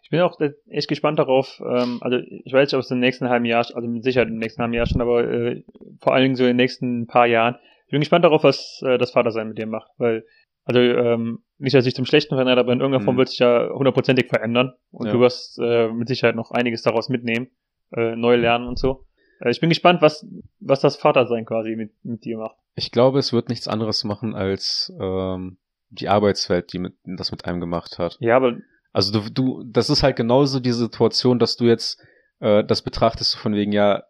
Ich 0.03 0.09
bin 0.09 0.21
auch 0.21 0.39
echt 0.69 0.87
gespannt 0.87 1.19
darauf, 1.19 1.59
ähm, 1.59 1.99
also 2.01 2.17
ich 2.17 2.51
weiß 2.51 2.67
nicht, 2.67 2.73
ob 2.73 2.81
es 2.81 2.89
im 2.89 2.99
nächsten 2.99 3.29
halben 3.29 3.45
Jahr, 3.45 3.59
also 3.59 3.87
mit 3.87 4.03
Sicherheit 4.03 4.27
im 4.27 4.39
nächsten 4.39 4.61
halben 4.61 4.73
Jahr 4.73 4.87
schon, 4.87 5.01
aber 5.01 5.23
äh, 5.23 5.63
vor 6.01 6.13
allen 6.13 6.23
Dingen 6.23 6.35
so 6.35 6.43
in 6.43 6.49
den 6.49 6.55
nächsten 6.55 7.05
paar 7.05 7.27
Jahren, 7.27 7.57
ich 7.87 7.91
bin 7.91 8.01
gespannt 8.01 8.25
darauf, 8.25 8.43
was 8.43 8.81
äh, 8.85 8.97
das 8.97 9.11
Vatersein 9.11 9.47
mit 9.47 9.57
dir 9.57 9.65
macht, 9.65 9.89
weil, 9.97 10.25
also 10.65 10.79
ähm, 10.79 11.39
nicht, 11.57 11.73
dass 11.73 11.85
sich 11.85 11.95
zum 11.95 12.05
Schlechten 12.05 12.35
verändert, 12.35 12.59
aber 12.59 12.73
in 12.73 12.81
irgendeiner 12.81 13.03
Form 13.03 13.15
mhm. 13.15 13.19
wird 13.19 13.29
sich 13.29 13.39
ja 13.39 13.69
hundertprozentig 13.69 14.27
verändern 14.27 14.73
und 14.91 15.07
ja. 15.07 15.13
du 15.13 15.21
wirst 15.21 15.57
äh, 15.59 15.87
mit 15.87 16.09
Sicherheit 16.09 16.35
noch 16.35 16.51
einiges 16.51 16.81
daraus 16.81 17.07
mitnehmen, 17.07 17.47
äh, 17.93 18.15
neu 18.17 18.35
lernen 18.35 18.67
und 18.67 18.77
so. 18.77 19.05
Äh, 19.39 19.51
ich 19.51 19.61
bin 19.61 19.69
gespannt, 19.69 20.01
was, 20.01 20.27
was 20.59 20.81
das 20.81 20.97
Vatersein 20.97 21.45
quasi 21.45 21.77
mit, 21.77 21.93
mit 22.03 22.25
dir 22.25 22.37
macht. 22.37 22.57
Ich 22.75 22.91
glaube, 22.91 23.19
es 23.19 23.31
wird 23.31 23.47
nichts 23.47 23.69
anderes 23.69 24.03
machen 24.03 24.35
als 24.35 24.93
ähm, 24.99 25.57
die 25.89 26.09
Arbeitswelt, 26.09 26.73
die 26.73 26.79
mit, 26.79 26.95
das 27.05 27.31
mit 27.31 27.45
einem 27.45 27.61
gemacht 27.61 27.99
hat. 27.99 28.17
Ja, 28.19 28.35
aber 28.35 28.57
also 28.91 29.17
du, 29.17 29.29
du, 29.29 29.63
das 29.65 29.89
ist 29.89 30.03
halt 30.03 30.17
genauso 30.17 30.59
die 30.59 30.73
Situation, 30.73 31.39
dass 31.39 31.55
du 31.55 31.65
jetzt 31.65 32.03
äh, 32.39 32.65
das 32.65 32.81
betrachtest 32.81 33.37
von 33.37 33.53
wegen, 33.53 33.71
ja, 33.71 34.03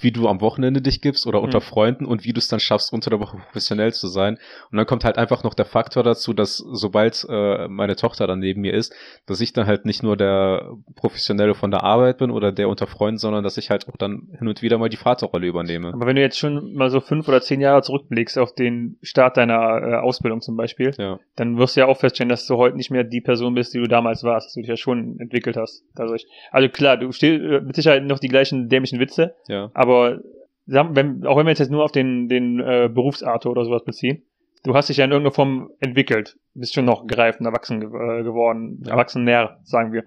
wie 0.00 0.12
du 0.12 0.28
am 0.28 0.40
Wochenende 0.40 0.80
dich 0.80 1.02
gibst 1.02 1.26
oder 1.26 1.42
unter 1.42 1.58
mhm. 1.58 1.64
Freunden 1.64 2.06
und 2.06 2.24
wie 2.24 2.32
du 2.32 2.38
es 2.38 2.48
dann 2.48 2.60
schaffst, 2.60 2.92
unter 2.92 3.10
der 3.10 3.20
Woche 3.20 3.36
professionell 3.36 3.92
zu 3.92 4.08
sein. 4.08 4.38
Und 4.70 4.78
dann 4.78 4.86
kommt 4.86 5.04
halt 5.04 5.18
einfach 5.18 5.44
noch 5.44 5.52
der 5.52 5.66
Faktor 5.66 6.02
dazu, 6.02 6.32
dass 6.32 6.56
sobald 6.56 7.26
äh, 7.28 7.68
meine 7.68 7.94
Tochter 7.94 8.26
dann 8.26 8.38
neben 8.38 8.62
mir 8.62 8.72
ist, 8.72 8.94
dass 9.26 9.42
ich 9.42 9.52
dann 9.52 9.66
halt 9.66 9.84
nicht 9.84 10.02
nur 10.02 10.16
der 10.16 10.72
Professionelle 10.96 11.54
von 11.54 11.70
der 11.70 11.82
Arbeit 11.82 12.16
bin 12.16 12.30
oder 12.30 12.50
der 12.50 12.70
unter 12.70 12.86
Freunden, 12.86 13.18
sondern 13.18 13.44
dass 13.44 13.58
ich 13.58 13.68
halt 13.68 13.86
auch 13.88 13.96
dann 13.98 14.28
hin 14.38 14.48
und 14.48 14.62
wieder 14.62 14.78
mal 14.78 14.88
die 14.88 14.96
Vaterrolle 14.96 15.46
übernehme. 15.46 15.92
Aber 15.92 16.06
wenn 16.06 16.16
du 16.16 16.22
jetzt 16.22 16.38
schon 16.38 16.72
mal 16.72 16.88
so 16.88 17.00
fünf 17.00 17.28
oder 17.28 17.42
zehn 17.42 17.60
Jahre 17.60 17.82
zurückblickst 17.82 18.38
auf 18.38 18.54
den 18.54 18.96
Start 19.02 19.36
deiner 19.36 19.82
äh, 19.82 19.94
Ausbildung 19.96 20.40
zum 20.40 20.56
Beispiel, 20.56 20.92
ja. 20.96 21.20
dann 21.36 21.58
wirst 21.58 21.76
du 21.76 21.80
ja 21.80 21.86
auch 21.86 21.98
feststellen, 21.98 22.30
dass 22.30 22.46
du 22.46 22.56
heute 22.56 22.78
nicht 22.78 22.90
mehr 22.90 23.04
die 23.04 23.20
Person 23.20 23.54
bist, 23.54 23.74
die 23.74 23.78
du 23.78 23.86
damals 23.86 24.24
warst, 24.24 24.46
dass 24.46 24.54
du 24.54 24.60
dich 24.60 24.70
ja 24.70 24.78
schon 24.78 25.20
entwickelt 25.20 25.58
hast. 25.58 25.84
Dadurch. 25.94 26.26
Also 26.50 26.70
klar, 26.70 26.96
du 26.96 27.12
stehst 27.12 27.42
äh, 27.42 27.60
mit 27.60 27.76
Sicherheit 27.76 28.02
noch 28.02 28.18
die 28.18 28.28
gleichen 28.28 28.70
dämlichen 28.70 28.98
Witze, 28.98 29.34
ja 29.46 29.70
aber 29.74 30.20
wenn, 30.66 31.26
auch 31.26 31.36
wenn 31.36 31.46
wir 31.46 31.52
jetzt 31.52 31.70
nur 31.70 31.84
auf 31.84 31.92
den, 31.92 32.28
den 32.28 32.60
äh, 32.60 32.88
Berufsarthur 32.92 33.52
oder 33.52 33.64
sowas 33.64 33.84
beziehen, 33.84 34.22
du 34.62 34.74
hast 34.74 34.88
dich 34.88 34.96
ja 34.96 35.04
in 35.04 35.10
irgendeiner 35.10 35.34
Form 35.34 35.70
entwickelt, 35.80 36.38
bist 36.54 36.74
schon 36.74 36.86
noch 36.86 37.06
gereift 37.06 37.40
und 37.40 37.46
erwachsen 37.46 37.82
äh, 37.82 38.22
geworden, 38.22 38.82
ja. 38.84 38.92
erwachsen 38.92 39.24
näher, 39.24 39.58
sagen 39.62 39.92
wir. 39.92 40.04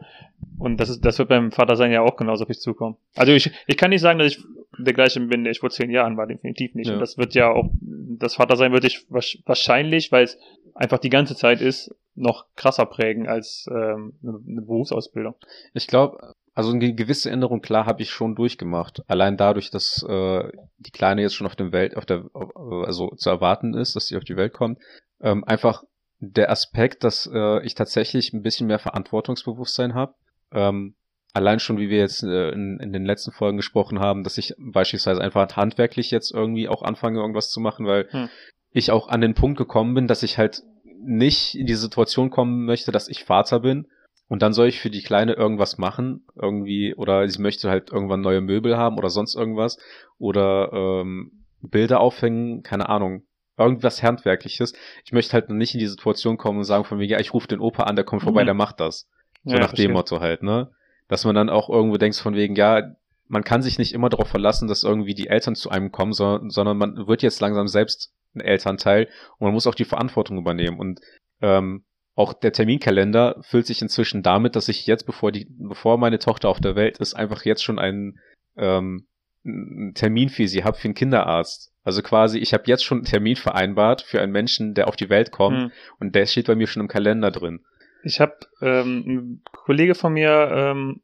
Und 0.57 0.79
das 0.79 0.89
ist, 0.89 1.05
das 1.05 1.19
wird 1.19 1.29
beim 1.29 1.51
Vatersein 1.51 1.91
ja 1.91 2.01
auch 2.01 2.17
genauso 2.17 2.43
auf 2.43 2.47
dich 2.47 2.59
zukommen. 2.59 2.97
Also 3.15 3.31
ich, 3.33 3.51
ich 3.67 3.77
kann 3.77 3.91
nicht 3.91 4.01
sagen, 4.01 4.19
dass 4.19 4.29
ich 4.29 4.43
der 4.79 4.93
gleiche 4.93 5.19
bin, 5.19 5.43
der 5.43 5.51
ich 5.51 5.59
vor 5.59 5.69
zehn 5.69 5.89
Jahren 5.89 6.17
war, 6.17 6.27
definitiv 6.27 6.73
nicht. 6.75 6.87
Ja. 6.87 6.93
Und 6.93 6.99
das 6.99 7.17
wird 7.17 7.35
ja 7.35 7.51
auch, 7.51 7.69
das 7.81 8.35
Vatersein 8.35 8.73
wird 8.73 8.83
dich 8.83 9.05
wahrscheinlich, 9.09 10.11
weil 10.11 10.23
es 10.23 10.39
einfach 10.73 10.99
die 10.99 11.09
ganze 11.09 11.35
Zeit 11.35 11.61
ist, 11.61 11.95
noch 12.15 12.47
krasser 12.55 12.85
prägen 12.87 13.27
als 13.27 13.67
ähm, 13.71 14.13
eine 14.23 14.61
Berufsausbildung. 14.61 15.35
Ich 15.73 15.87
glaube, 15.87 16.33
also 16.57 16.71
eine 16.71 16.91
gewisse 16.95 17.29
Änderung, 17.29 17.61
klar, 17.61 17.85
habe 17.85 18.01
ich 18.01 18.09
schon 18.09 18.33
durchgemacht. 18.33 19.03
Allein 19.07 19.37
dadurch, 19.37 19.69
dass 19.69 20.03
äh, 20.09 20.51
die 20.79 20.89
Kleine 20.89 21.21
jetzt 21.21 21.35
schon 21.35 21.45
auf 21.45 21.55
dem 21.55 21.71
Welt, 21.71 21.95
auf 21.95 22.07
der, 22.07 22.31
also 22.33 23.11
zu 23.11 23.29
erwarten 23.29 23.75
ist, 23.75 23.95
dass 23.95 24.07
sie 24.07 24.17
auf 24.17 24.23
die 24.23 24.37
Welt 24.37 24.53
kommt. 24.53 24.79
Ähm, 25.21 25.43
einfach 25.43 25.83
der 26.17 26.49
Aspekt, 26.49 27.03
dass 27.03 27.29
äh, 27.31 27.63
ich 27.63 27.75
tatsächlich 27.75 28.33
ein 28.33 28.41
bisschen 28.41 28.65
mehr 28.65 28.79
Verantwortungsbewusstsein 28.79 29.93
habe. 29.93 30.15
Ähm, 30.51 30.95
allein 31.31 31.59
schon, 31.59 31.77
wie 31.77 31.89
wir 31.89 31.99
jetzt 31.99 32.23
äh, 32.23 32.49
in, 32.49 32.79
in 32.79 32.91
den 32.91 33.05
letzten 33.05 33.33
Folgen 33.33 33.57
gesprochen 33.57 33.99
haben, 33.99 34.23
dass 34.23 34.39
ich 34.39 34.55
beispielsweise 34.57 35.21
einfach 35.21 35.55
handwerklich 35.55 36.09
jetzt 36.09 36.33
irgendwie 36.33 36.69
auch 36.69 36.81
anfange, 36.81 37.19
irgendwas 37.19 37.51
zu 37.51 37.59
machen, 37.59 37.85
weil 37.85 38.07
hm. 38.09 38.29
ich 38.71 38.89
auch 38.89 39.09
an 39.09 39.21
den 39.21 39.35
Punkt 39.35 39.59
gekommen 39.59 39.93
bin, 39.93 40.07
dass 40.07 40.23
ich 40.23 40.39
halt 40.39 40.63
nicht 40.99 41.53
in 41.53 41.67
die 41.67 41.75
Situation 41.75 42.31
kommen 42.31 42.65
möchte, 42.65 42.91
dass 42.91 43.09
ich 43.09 43.25
Vater 43.25 43.59
bin 43.59 43.85
und 44.27 44.41
dann 44.41 44.53
soll 44.53 44.67
ich 44.67 44.79
für 44.79 44.89
die 44.89 45.03
Kleine 45.03 45.33
irgendwas 45.33 45.77
machen, 45.77 46.25
irgendwie, 46.35 46.93
oder 46.95 47.27
sie 47.29 47.41
möchte 47.41 47.69
halt 47.69 47.91
irgendwann 47.91 48.21
neue 48.21 48.41
Möbel 48.41 48.77
haben 48.77 48.97
oder 48.97 49.09
sonst 49.09 49.35
irgendwas. 49.35 49.77
Oder 50.17 50.71
ähm, 50.73 51.45
Bilder 51.61 52.01
aufhängen, 52.01 52.61
keine 52.61 52.89
Ahnung. 52.89 53.23
Irgendwas 53.57 54.03
Handwerkliches. 54.03 54.73
Ich 55.05 55.13
möchte 55.13 55.33
halt 55.33 55.49
nicht 55.49 55.73
in 55.73 55.79
die 55.79 55.87
Situation 55.87 56.37
kommen 56.37 56.59
und 56.59 56.65
sagen 56.65 56.83
von 56.83 56.97
mir, 56.97 57.05
ja, 57.05 57.19
ich 57.19 57.33
rufe 57.33 57.47
den 57.47 57.59
Opa 57.59 57.83
an, 57.83 57.95
der 57.95 58.05
kommt 58.05 58.21
vorbei, 58.21 58.43
mhm. 58.43 58.47
der 58.47 58.53
macht 58.53 58.79
das. 58.79 59.07
So 59.45 59.53
ja, 59.53 59.59
nach 59.59 59.69
verstehe. 59.69 59.87
dem 59.87 59.93
Motto 59.93 60.19
halt, 60.19 60.43
ne? 60.43 60.71
Dass 61.07 61.23
man 61.23 61.33
dann 61.33 61.49
auch 61.49 61.69
irgendwo 61.69 61.97
denkt 61.97 62.17
von 62.17 62.35
wegen, 62.35 62.55
ja, 62.55 62.83
man 63.29 63.43
kann 63.43 63.61
sich 63.61 63.79
nicht 63.79 63.93
immer 63.93 64.09
darauf 64.09 64.27
verlassen, 64.27 64.67
dass 64.67 64.83
irgendwie 64.83 65.15
die 65.15 65.27
Eltern 65.27 65.55
zu 65.55 65.69
einem 65.69 65.91
kommen, 65.91 66.13
sondern, 66.13 66.49
sondern 66.49 66.77
man 66.77 67.07
wird 67.07 67.23
jetzt 67.23 67.39
langsam 67.39 67.67
selbst 67.67 68.13
ein 68.35 68.41
Elternteil 68.41 69.07
und 69.37 69.45
man 69.45 69.53
muss 69.53 69.67
auch 69.67 69.75
die 69.75 69.85
Verantwortung 69.85 70.37
übernehmen. 70.37 70.79
Und 70.79 70.99
ähm, 71.41 71.85
auch 72.17 72.33
der 72.33 72.51
Terminkalender 72.51 73.37
füllt 73.41 73.67
sich 73.67 73.81
inzwischen 73.81 74.23
damit, 74.23 74.55
dass 74.55 74.69
ich 74.69 74.87
jetzt, 74.87 75.03
bevor 75.03 75.31
die, 75.31 75.45
bevor 75.49 75.99
meine 75.99 76.17
Tochter 76.17 76.49
auf 76.49 76.59
der 76.59 76.75
Welt 76.75 76.97
ist, 76.97 77.13
einfach 77.13 77.45
jetzt 77.45 77.63
schon 77.63 77.77
einen, 77.77 78.19
ähm, 78.57 79.05
einen 79.45 79.93
Termin 79.93 80.29
für 80.29 80.47
sie 80.47 80.63
habe 80.63 80.77
für 80.77 80.85
einen 80.85 80.95
Kinderarzt. 80.95 81.71
Also 81.83 82.01
quasi, 82.01 82.39
ich 82.39 82.53
habe 82.53 82.63
jetzt 82.65 82.83
schon 82.83 82.97
einen 82.97 83.05
Termin 83.05 83.35
vereinbart 83.35 84.01
für 84.01 84.19
einen 84.19 84.31
Menschen, 84.31 84.73
der 84.73 84.87
auf 84.87 84.95
die 84.95 85.11
Welt 85.11 85.31
kommt 85.31 85.57
hm. 85.57 85.71
und 85.99 86.15
der 86.15 86.25
steht 86.25 86.47
bei 86.47 86.55
mir 86.55 86.65
schon 86.65 86.81
im 86.81 86.87
Kalender 86.87 87.29
drin. 87.29 87.63
Ich 88.03 88.19
habe 88.19 88.35
ähm, 88.61 89.03
ein 89.05 89.43
Kollege 89.51 89.93
von 89.93 90.13
mir 90.13 90.49
ähm, 90.51 91.01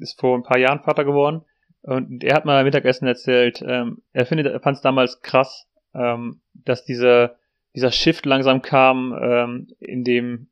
ist 0.00 0.20
vor 0.20 0.36
ein 0.36 0.42
paar 0.42 0.58
Jahren 0.58 0.80
Vater 0.80 1.06
geworden 1.06 1.46
und 1.80 2.22
er 2.22 2.36
hat 2.36 2.44
mal 2.44 2.62
Mittagessen 2.62 3.08
erzählt, 3.08 3.64
ähm, 3.66 4.02
er 4.12 4.26
findet, 4.26 4.48
er 4.48 4.60
fand 4.60 4.76
es 4.76 4.82
damals 4.82 5.22
krass, 5.22 5.66
ähm, 5.94 6.42
dass 6.52 6.84
diese 6.84 7.36
dieser 7.74 7.92
Shift 7.92 8.26
langsam 8.26 8.62
kam 8.62 9.16
ähm, 9.20 9.68
in 9.78 10.04
dem 10.04 10.48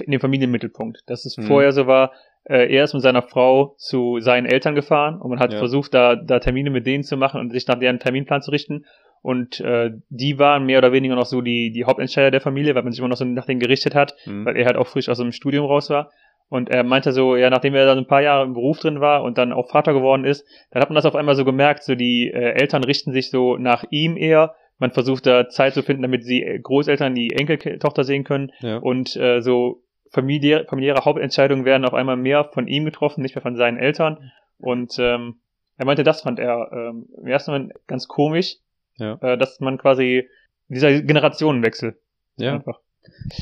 in 0.00 0.12
dem 0.12 0.20
Familienmittelpunkt. 0.20 1.02
Dass 1.06 1.24
es 1.24 1.36
mhm. 1.36 1.42
vorher 1.42 1.72
so 1.72 1.86
war, 1.86 2.12
äh, 2.44 2.74
er 2.74 2.84
ist 2.84 2.94
mit 2.94 3.02
seiner 3.02 3.22
Frau 3.22 3.74
zu 3.78 4.20
seinen 4.20 4.46
Eltern 4.46 4.74
gefahren 4.74 5.20
und 5.20 5.30
man 5.30 5.40
hat 5.40 5.52
ja. 5.52 5.58
versucht, 5.58 5.94
da, 5.94 6.16
da 6.16 6.38
Termine 6.40 6.70
mit 6.70 6.86
denen 6.86 7.04
zu 7.04 7.16
machen 7.16 7.40
und 7.40 7.50
sich 7.50 7.66
nach 7.66 7.78
deren 7.78 7.98
Terminplan 7.98 8.42
zu 8.42 8.50
richten. 8.50 8.84
Und 9.20 9.60
äh, 9.60 9.90
die 10.08 10.38
waren 10.38 10.64
mehr 10.64 10.78
oder 10.78 10.92
weniger 10.92 11.16
noch 11.16 11.26
so 11.26 11.40
die, 11.40 11.72
die 11.72 11.84
Hauptentscheider 11.84 12.30
der 12.30 12.40
Familie, 12.40 12.74
weil 12.74 12.84
man 12.84 12.92
sich 12.92 13.00
immer 13.00 13.08
noch 13.08 13.16
so 13.16 13.24
nach 13.24 13.46
denen 13.46 13.60
gerichtet 13.60 13.94
hat, 13.94 14.14
mhm. 14.26 14.44
weil 14.44 14.56
er 14.56 14.66
halt 14.66 14.76
auch 14.76 14.86
frisch 14.86 15.08
aus 15.08 15.18
dem 15.18 15.32
Studium 15.32 15.66
raus 15.66 15.90
war. 15.90 16.10
Und 16.48 16.70
er 16.70 16.82
meinte 16.82 17.12
so, 17.12 17.36
ja, 17.36 17.50
nachdem 17.50 17.74
er 17.74 17.84
da 17.84 17.92
ein 17.94 18.06
paar 18.06 18.22
Jahre 18.22 18.44
im 18.44 18.54
Beruf 18.54 18.78
drin 18.78 19.00
war 19.00 19.22
und 19.22 19.36
dann 19.36 19.52
auch 19.52 19.68
Vater 19.68 19.92
geworden 19.92 20.24
ist, 20.24 20.46
dann 20.70 20.80
hat 20.80 20.88
man 20.88 20.94
das 20.94 21.04
auf 21.04 21.16
einmal 21.16 21.34
so 21.34 21.44
gemerkt, 21.44 21.82
so 21.82 21.94
die 21.94 22.30
äh, 22.30 22.52
Eltern 22.52 22.84
richten 22.84 23.12
sich 23.12 23.30
so 23.30 23.58
nach 23.58 23.84
ihm 23.90 24.16
eher 24.16 24.54
man 24.78 24.92
versucht 24.92 25.26
da 25.26 25.48
Zeit 25.48 25.74
zu 25.74 25.82
finden, 25.82 26.02
damit 26.02 26.24
die 26.26 26.60
Großeltern 26.62 27.14
die 27.14 27.32
Enkeltochter 27.32 28.04
sehen 28.04 28.24
können. 28.24 28.52
Ja. 28.60 28.78
Und 28.78 29.16
äh, 29.16 29.40
so 29.40 29.82
familiäre, 30.10 30.64
familiäre 30.66 31.04
Hauptentscheidungen 31.04 31.64
werden 31.64 31.84
auf 31.84 31.94
einmal 31.94 32.16
mehr 32.16 32.44
von 32.44 32.68
ihm 32.68 32.84
getroffen, 32.84 33.22
nicht 33.22 33.34
mehr 33.34 33.42
von 33.42 33.56
seinen 33.56 33.78
Eltern. 33.78 34.30
Und 34.58 34.96
ähm, 34.98 35.40
er 35.76 35.86
meinte, 35.86 36.04
das 36.04 36.22
fand 36.22 36.38
er 36.38 36.70
ähm, 36.72 37.06
im 37.16 37.26
ersten 37.26 37.52
Moment 37.52 37.72
ganz 37.86 38.08
komisch, 38.08 38.56
ja. 38.96 39.18
äh, 39.20 39.36
dass 39.38 39.60
man 39.60 39.78
quasi 39.78 40.28
dieser 40.68 41.02
Generationenwechsel 41.02 41.98
Ja. 42.36 42.54
Einfach. 42.54 42.80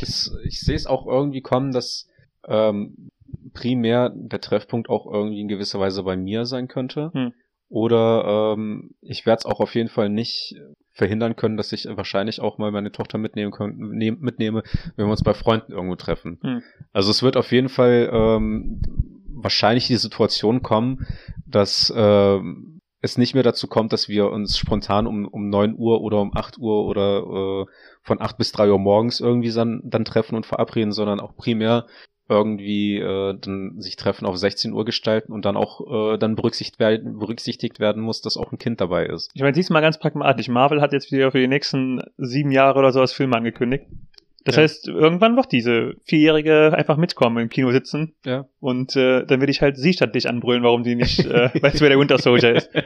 Es, 0.00 0.34
ich 0.44 0.60
sehe 0.60 0.76
es 0.76 0.86
auch 0.86 1.06
irgendwie 1.06 1.40
kommen, 1.40 1.72
dass 1.72 2.08
ähm, 2.46 3.10
primär 3.52 4.10
der 4.14 4.40
Treffpunkt 4.40 4.88
auch 4.88 5.10
irgendwie 5.10 5.40
in 5.40 5.48
gewisser 5.48 5.80
Weise 5.80 6.02
bei 6.02 6.16
mir 6.16 6.44
sein 6.44 6.68
könnte. 6.68 7.10
Hm. 7.12 7.32
Oder 7.68 8.54
ähm, 8.56 8.94
ich 9.00 9.26
werde 9.26 9.40
es 9.40 9.46
auch 9.46 9.60
auf 9.60 9.74
jeden 9.74 9.88
Fall 9.88 10.08
nicht 10.08 10.54
verhindern 10.96 11.36
können, 11.36 11.58
dass 11.58 11.72
ich 11.72 11.86
wahrscheinlich 11.90 12.40
auch 12.40 12.56
mal 12.56 12.72
meine 12.72 12.90
Tochter 12.90 13.18
mitnehmen 13.18 13.52
können, 13.52 13.90
nehm, 13.96 14.18
mitnehme, 14.20 14.62
wenn 14.96 15.06
wir 15.06 15.10
uns 15.10 15.22
bei 15.22 15.34
Freunden 15.34 15.72
irgendwo 15.72 15.94
treffen. 15.96 16.38
Hm. 16.42 16.62
Also 16.92 17.10
es 17.10 17.22
wird 17.22 17.36
auf 17.36 17.52
jeden 17.52 17.68
Fall 17.68 18.08
ähm, 18.10 18.80
wahrscheinlich 19.28 19.86
die 19.88 19.96
Situation 19.96 20.62
kommen, 20.62 21.06
dass 21.46 21.92
ähm, 21.94 22.80
es 23.02 23.18
nicht 23.18 23.34
mehr 23.34 23.42
dazu 23.42 23.66
kommt, 23.66 23.92
dass 23.92 24.08
wir 24.08 24.30
uns 24.30 24.56
spontan 24.56 25.06
um, 25.06 25.28
um 25.28 25.50
9 25.50 25.74
Uhr 25.76 26.00
oder 26.00 26.18
um 26.22 26.34
8 26.34 26.56
Uhr 26.58 26.86
oder 26.86 27.18
äh, 27.18 27.72
von 28.02 28.20
8 28.20 28.38
bis 28.38 28.52
3 28.52 28.70
Uhr 28.70 28.78
morgens 28.78 29.20
irgendwie 29.20 29.52
dann, 29.52 29.82
dann 29.84 30.06
treffen 30.06 30.34
und 30.34 30.46
verabreden, 30.46 30.92
sondern 30.92 31.20
auch 31.20 31.36
primär 31.36 31.86
irgendwie 32.28 32.98
äh, 32.98 33.34
dann 33.40 33.80
sich 33.80 33.96
Treffen 33.96 34.26
auf 34.26 34.36
16 34.36 34.72
Uhr 34.72 34.84
gestalten 34.84 35.32
und 35.32 35.44
dann 35.44 35.56
auch 35.56 36.14
äh, 36.14 36.18
dann 36.18 36.34
berücksichtigt 36.34 36.78
werden, 36.80 37.18
berücksichtigt 37.18 37.78
werden 37.80 38.02
muss, 38.02 38.20
dass 38.20 38.36
auch 38.36 38.50
ein 38.52 38.58
Kind 38.58 38.80
dabei 38.80 39.06
ist. 39.06 39.30
Ich 39.34 39.42
meine, 39.42 39.54
siehst 39.54 39.70
mal 39.70 39.80
ganz 39.80 39.98
pragmatisch. 39.98 40.48
Marvel 40.48 40.80
hat 40.80 40.92
jetzt 40.92 41.12
wieder 41.12 41.30
für 41.30 41.38
die 41.38 41.48
nächsten 41.48 42.02
sieben 42.16 42.50
Jahre 42.50 42.78
oder 42.78 42.92
so 42.92 43.00
als 43.00 43.12
Film 43.12 43.32
angekündigt. 43.32 43.84
Das 44.44 44.56
Ja. 44.56 44.62
heißt, 44.62 44.88
irgendwann 44.88 45.36
wird 45.36 45.50
diese 45.50 45.94
Vierjährige 46.04 46.72
einfach 46.72 46.96
mitkommen 46.96 47.38
im 47.38 47.48
Kino 47.48 47.72
sitzen 47.72 48.14
Ja. 48.24 48.46
und 48.60 48.94
äh, 48.96 49.24
dann 49.24 49.40
will 49.40 49.50
ich 49.50 49.60
halt 49.62 49.76
sie 49.76 49.92
statt 49.92 50.14
dich 50.14 50.28
anbrüllen, 50.28 50.62
warum 50.62 50.84
sie 50.84 50.94
nicht, 50.94 51.20
äh, 51.26 51.50
weil 51.60 51.72
es 51.74 51.80
wer 51.80 51.88
der 51.88 51.98
Winter 51.98 52.18
Soldier 52.18 52.54
ist. 52.54 52.70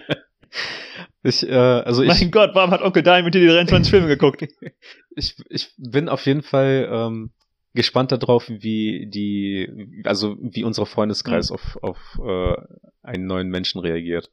Ich, 1.22 1.46
äh, 1.46 1.52
also 1.54 2.02
ich, 2.02 2.08
mein 2.08 2.30
Gott, 2.30 2.52
warum 2.54 2.70
hat 2.70 2.80
Onkel 2.80 3.02
Dime 3.02 3.24
mit 3.24 3.34
dir 3.34 3.40
die 3.42 3.46
23 3.48 3.90
Filme 3.90 4.06
geguckt? 4.08 4.42
ich, 5.16 5.36
ich 5.50 5.68
bin 5.76 6.08
auf 6.08 6.24
jeden 6.24 6.42
Fall 6.42 6.88
ähm, 6.90 7.30
gespannt 7.74 8.12
darauf, 8.12 8.48
wie 8.48 9.06
die, 9.06 10.02
also 10.04 10.36
wie 10.40 10.64
unser 10.64 10.86
Freundeskreis 10.86 11.50
auf, 11.50 11.78
auf 11.82 12.18
äh, 12.22 12.56
einen 13.02 13.26
neuen 13.26 13.48
Menschen 13.48 13.80
reagiert. 13.80 14.30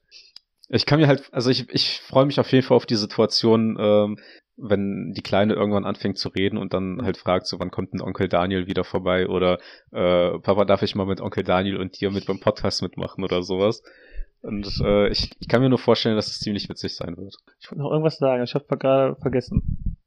Ich 0.69 0.85
kann 0.85 0.99
mir 0.99 1.07
halt, 1.07 1.29
also 1.31 1.49
ich, 1.49 1.69
ich 1.69 1.99
freue 1.99 2.25
mich 2.25 2.39
auf 2.39 2.51
jeden 2.51 2.65
Fall 2.65 2.75
auf 2.75 2.85
die 2.85 2.95
Situation, 2.95 3.77
ähm, 3.79 4.17
wenn 4.57 5.13
die 5.13 5.21
Kleine 5.21 5.53
irgendwann 5.53 5.85
anfängt 5.85 6.17
zu 6.17 6.29
reden 6.29 6.57
und 6.57 6.73
dann 6.73 7.03
halt 7.03 7.17
fragt, 7.17 7.45
so 7.45 7.59
wann 7.59 7.71
kommt 7.71 7.93
denn 7.93 8.01
Onkel 8.01 8.27
Daniel 8.27 8.65
wieder 8.65 8.83
vorbei 8.83 9.27
oder 9.27 9.59
äh, 9.91 10.39
Papa, 10.39 10.65
darf 10.65 10.81
ich 10.81 10.95
mal 10.95 11.05
mit 11.05 11.21
Onkel 11.21 11.43
Daniel 11.43 11.77
und 11.77 11.99
dir 12.01 12.11
mit 12.11 12.25
beim 12.25 12.39
Podcast 12.39 12.81
mitmachen 12.81 13.23
oder 13.23 13.43
sowas. 13.43 13.83
Und 14.41 14.67
äh, 14.83 15.09
ich, 15.09 15.31
ich 15.39 15.47
kann 15.47 15.61
mir 15.61 15.69
nur 15.69 15.79
vorstellen, 15.79 16.15
dass 16.15 16.27
es 16.27 16.39
ziemlich 16.39 16.69
witzig 16.69 16.95
sein 16.95 17.17
wird. 17.17 17.35
Ich 17.59 17.71
wollte 17.71 17.83
noch 17.83 17.91
irgendwas 17.91 18.17
sagen, 18.17 18.43
ich 18.43 18.55
habe 18.55 18.65
gerade 18.77 19.15
vergessen. 19.15 19.97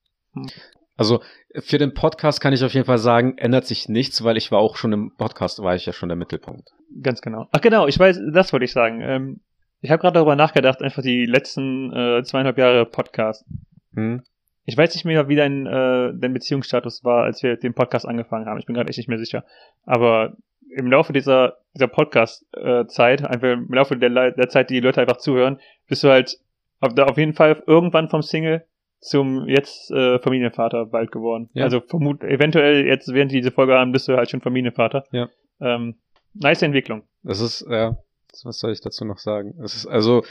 Also 1.01 1.23
für 1.55 1.79
den 1.79 1.95
Podcast 1.95 2.43
kann 2.43 2.53
ich 2.53 2.63
auf 2.63 2.75
jeden 2.75 2.85
Fall 2.85 2.99
sagen, 2.99 3.39
ändert 3.39 3.65
sich 3.65 3.89
nichts, 3.89 4.23
weil 4.23 4.37
ich 4.37 4.53
war 4.53 4.59
auch 4.59 4.77
schon 4.77 4.93
im 4.93 5.17
Podcast, 5.17 5.63
war 5.63 5.75
ich 5.75 5.87
ja 5.87 5.95
schon 5.95 6.11
der 6.11 6.17
Mittelpunkt. 6.17 6.75
Ganz 7.01 7.23
genau. 7.23 7.49
Ach 7.53 7.63
genau, 7.63 7.87
ich 7.87 7.99
weiß, 7.99 8.21
das 8.35 8.53
wollte 8.53 8.67
ich 8.67 8.73
sagen. 8.73 9.01
Ähm, 9.01 9.41
ich 9.81 9.91
habe 9.91 9.99
gerade 9.99 10.17
darüber 10.17 10.37
nachgedacht, 10.37 10.83
einfach 10.83 11.01
die 11.03 11.25
letzten 11.25 11.91
äh, 11.91 12.23
zweieinhalb 12.23 12.59
Jahre 12.59 12.85
Podcast. 12.85 13.47
Hm? 13.95 14.23
Ich 14.67 14.77
weiß 14.77 14.93
nicht 14.93 15.07
mehr, 15.07 15.27
wie 15.29 15.37
dein, 15.37 15.65
äh, 15.65 16.13
dein 16.13 16.35
Beziehungsstatus 16.35 17.03
war, 17.03 17.25
als 17.25 17.43
wir 17.43 17.57
den 17.57 17.73
Podcast 17.73 18.07
angefangen 18.07 18.45
haben. 18.45 18.59
Ich 18.59 18.67
bin 18.67 18.75
gerade 18.75 18.91
echt 18.91 18.99
nicht 18.99 19.09
mehr 19.09 19.19
sicher. 19.19 19.43
Aber 19.87 20.37
im 20.69 20.87
Laufe 20.91 21.15
dieser, 21.15 21.57
dieser 21.75 21.89
Podcast-Zeit, 21.89 23.25
einfach 23.25 23.53
im 23.53 23.73
Laufe 23.73 23.97
der, 23.97 24.33
der 24.33 24.49
Zeit, 24.51 24.69
die 24.69 24.75
die 24.75 24.81
Leute 24.81 25.01
einfach 25.01 25.17
zuhören, 25.17 25.61
bist 25.89 26.05
du 26.05 26.11
halt 26.11 26.39
auf, 26.81 26.93
auf 26.99 27.17
jeden 27.17 27.33
Fall 27.33 27.63
irgendwann 27.67 28.11
vom 28.11 28.21
Single 28.21 28.67
zum 29.01 29.49
jetzt 29.49 29.91
äh, 29.91 30.19
Familienvater 30.19 30.87
bald 30.87 31.11
geworden. 31.11 31.49
Ja. 31.55 31.65
Also 31.65 31.81
vermut, 31.81 32.23
eventuell 32.23 32.87
jetzt, 32.87 33.13
während 33.13 33.33
die 33.33 33.37
diese 33.37 33.51
Folge 33.51 33.75
haben, 33.75 33.93
bist 33.93 34.07
du 34.09 34.17
halt 34.17 34.31
schon 34.31 34.43
Familienvater. 34.43 35.05
Ja. 35.11 35.29
Ähm, 35.61 35.97
nice 36.35 36.63
Entwicklung. 36.63 37.03
Das 37.23 37.41
ist, 37.41 37.67
ja, 37.69 37.99
was 38.45 38.59
soll 38.59 38.73
ich 38.73 38.81
dazu 38.81 39.05
noch 39.05 39.19
sagen? 39.19 39.55
Es 39.63 39.75
ist 39.75 39.87
also, 39.87 40.23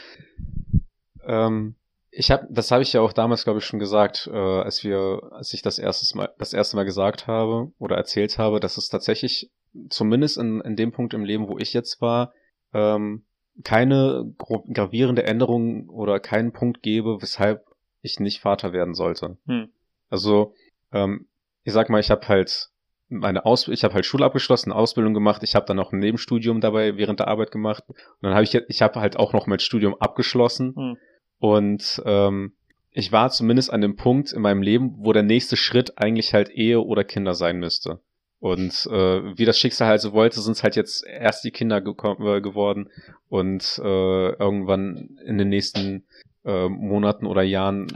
ähm, 1.26 1.76
ich 2.12 2.32
habe, 2.32 2.48
das 2.50 2.72
habe 2.72 2.84
ich 2.84 2.94
ja 2.94 3.02
auch 3.02 3.14
damals, 3.14 3.44
glaube 3.44 3.60
ich, 3.60 3.66
schon 3.66 3.80
gesagt, 3.80 4.30
äh, 4.32 4.38
als 4.38 4.84
wir, 4.84 5.22
als 5.32 5.54
ich 5.54 5.62
das 5.62 5.80
erste 5.80 6.18
Mal, 6.18 6.30
das 6.38 6.54
erste 6.54 6.76
Mal 6.76 6.86
gesagt 6.86 7.28
habe 7.28 7.72
oder 7.80 7.98
erzählt 7.98 8.38
habe, 8.38 8.60
dass 8.60 8.78
es 8.78 8.90
tatsächlich 8.90 9.52
zumindest 9.90 10.38
in, 10.38 10.62
in 10.62 10.76
dem 10.76 10.92
Punkt 10.92 11.14
im 11.14 11.24
Leben, 11.24 11.48
wo 11.48 11.58
ich 11.58 11.74
jetzt 11.74 12.02
war, 12.02 12.34
ähm, 12.74 13.26
keine 13.64 14.34
gravierende 14.74 15.24
Änderung 15.24 15.90
oder 15.90 16.20
keinen 16.20 16.52
Punkt 16.52 16.82
gebe, 16.82 17.22
weshalb 17.22 17.66
ich 18.02 18.20
nicht 18.20 18.42
Vater 18.42 18.74
werden 18.74 18.94
sollte. 18.94 19.38
Hm. 19.46 19.70
Also, 20.10 20.54
ähm, 20.92 21.28
ich 21.64 21.74
sag 21.74 21.90
mal, 21.90 22.00
ich 22.00 22.12
habe 22.12 22.28
halt 22.28 22.70
meine 23.12 23.46
Aus 23.46 23.68
ich 23.68 23.84
habe 23.84 23.96
halt 23.96 24.06
Schule 24.06 24.24
abgeschlossen, 24.26 24.72
Ausbildung 24.72 25.16
gemacht, 25.16 25.42
ich 25.44 25.56
habe 25.56 25.66
dann 25.66 25.78
noch 25.78 25.92
ein 25.92 26.00
Nebenstudium 26.00 26.62
dabei 26.62 26.96
während 26.96 27.20
der 27.20 27.28
Arbeit 27.28 27.52
gemacht 27.52 27.84
und 27.88 27.98
dann 28.22 28.34
habe 28.36 28.44
ich 28.44 28.54
ich 28.54 28.82
habe 28.84 29.00
halt 29.00 29.18
auch 29.18 29.34
noch 29.34 29.48
mein 29.48 29.60
Studium 29.60 29.96
abgeschlossen 29.96 30.76
Hm. 30.76 30.98
und 31.40 32.02
ähm, 32.06 32.54
ich 32.92 33.12
war 33.12 33.30
zumindest 33.30 33.72
an 33.72 33.82
dem 33.82 33.96
Punkt 33.96 34.32
in 34.32 34.42
meinem 34.42 34.62
Leben, 34.62 34.96
wo 34.98 35.14
der 35.14 35.24
nächste 35.24 35.56
Schritt 35.58 35.98
eigentlich 35.98 36.34
halt 36.34 36.50
Ehe 36.50 36.82
oder 36.82 37.04
Kinder 37.04 37.34
sein 37.36 37.60
müsste. 37.60 38.00
Und 38.40 38.88
äh, 38.92 39.38
wie 39.38 39.46
das 39.46 39.60
Schicksal 39.60 39.88
halt 39.88 40.02
so 40.02 40.14
wollte, 40.14 40.40
sind 40.40 40.54
es 40.54 40.64
halt 40.64 40.76
jetzt 40.76 41.06
erst 41.06 41.44
die 41.44 41.52
Kinder 41.52 41.78
geko- 41.78 42.38
äh, 42.38 42.42
geworden 42.42 42.90
und 43.28 43.80
äh, 43.84 44.30
irgendwann 44.34 45.20
in 45.26 45.38
den 45.38 45.50
nächsten 45.50 46.06
äh, 46.46 46.70
Monaten 46.70 47.26
oder 47.26 47.42
Jahren 47.42 47.88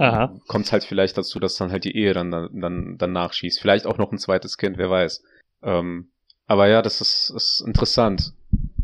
kommt 0.47 0.65
es 0.65 0.71
halt 0.71 0.83
vielleicht 0.83 1.17
dazu, 1.17 1.39
dass 1.39 1.55
dann 1.55 1.71
halt 1.71 1.85
die 1.85 1.95
Ehe 1.95 2.13
dann, 2.13 2.31
dann, 2.31 2.49
dann, 2.53 2.97
dann 2.97 3.11
nachschießt. 3.13 3.59
Vielleicht 3.59 3.85
auch 3.85 3.97
noch 3.97 4.11
ein 4.11 4.17
zweites 4.17 4.57
Kind, 4.57 4.77
wer 4.77 4.89
weiß. 4.89 5.23
Ähm, 5.63 6.09
aber 6.45 6.67
ja, 6.67 6.81
das 6.81 7.01
ist, 7.01 7.31
ist 7.35 7.63
interessant. 7.65 8.33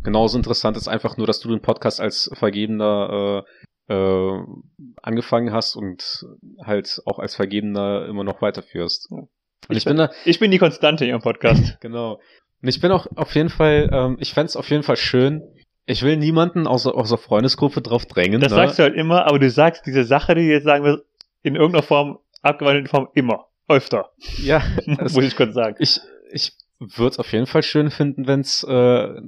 Genauso 0.03 0.37
interessant 0.37 0.77
ist 0.77 0.87
einfach 0.87 1.17
nur, 1.17 1.27
dass 1.27 1.39
du 1.39 1.49
den 1.49 1.61
Podcast 1.61 1.99
als 1.99 2.31
Vergebener 2.33 3.43
äh, 3.89 3.93
äh, 3.93 4.43
angefangen 5.01 5.51
hast 5.51 5.75
und 5.75 6.25
halt 6.63 7.01
auch 7.05 7.19
als 7.19 7.35
Vergebener 7.35 8.05
immer 8.07 8.23
noch 8.23 8.41
weiterführst. 8.41 9.11
Und 9.11 9.29
ich 9.69 9.83
bin 9.83 9.97
da, 9.97 10.09
Ich 10.25 10.39
bin 10.39 10.51
die 10.51 10.57
Konstante 10.57 11.05
hier 11.05 11.15
im 11.15 11.21
Podcast. 11.21 11.77
Genau. 11.81 12.21
Und 12.61 12.67
ich 12.67 12.81
bin 12.81 12.91
auch 12.91 13.07
auf 13.15 13.33
jeden 13.35 13.49
Fall, 13.49 13.89
ähm, 13.91 14.17
ich 14.19 14.33
fänd's 14.33 14.57
auf 14.57 14.69
jeden 14.69 14.83
Fall 14.83 14.97
schön. 14.97 15.41
Ich 15.89 16.03
will 16.03 16.17
niemanden 16.17 16.67
außer, 16.67 16.93
außer 16.93 17.17
Freundesgruppe 17.17 17.81
drauf 17.81 18.05
drängen. 18.05 18.41
Das 18.41 18.51
ne? 18.51 18.55
sagst 18.57 18.77
du 18.79 18.83
halt 18.83 18.95
immer, 18.95 19.25
aber 19.25 19.39
du 19.39 19.49
sagst 19.49 19.85
diese 19.87 20.03
Sache, 20.03 20.35
die 20.35 20.41
jetzt 20.41 20.63
sagen 20.65 20.83
wirst, 20.83 21.03
in 21.41 21.55
irgendeiner 21.55 21.81
Form, 21.83 22.19
abgewandelten 22.43 22.89
Form 22.89 23.07
immer. 23.15 23.47
Öfter. 23.67 24.11
Ja, 24.37 24.61
es- 24.99 25.13
Muss 25.13 25.23
ich 25.25 25.35
kurz 25.35 25.55
sagen. 25.55 25.75
ich, 25.79 25.99
ich 26.31 26.53
würde 26.79 27.09
es 27.13 27.19
auf 27.19 27.31
jeden 27.33 27.47
Fall 27.47 27.63
schön 27.63 27.89
finden, 27.89 28.27
wenn 28.27 28.41
es 28.41 28.63
äh, 28.63 29.21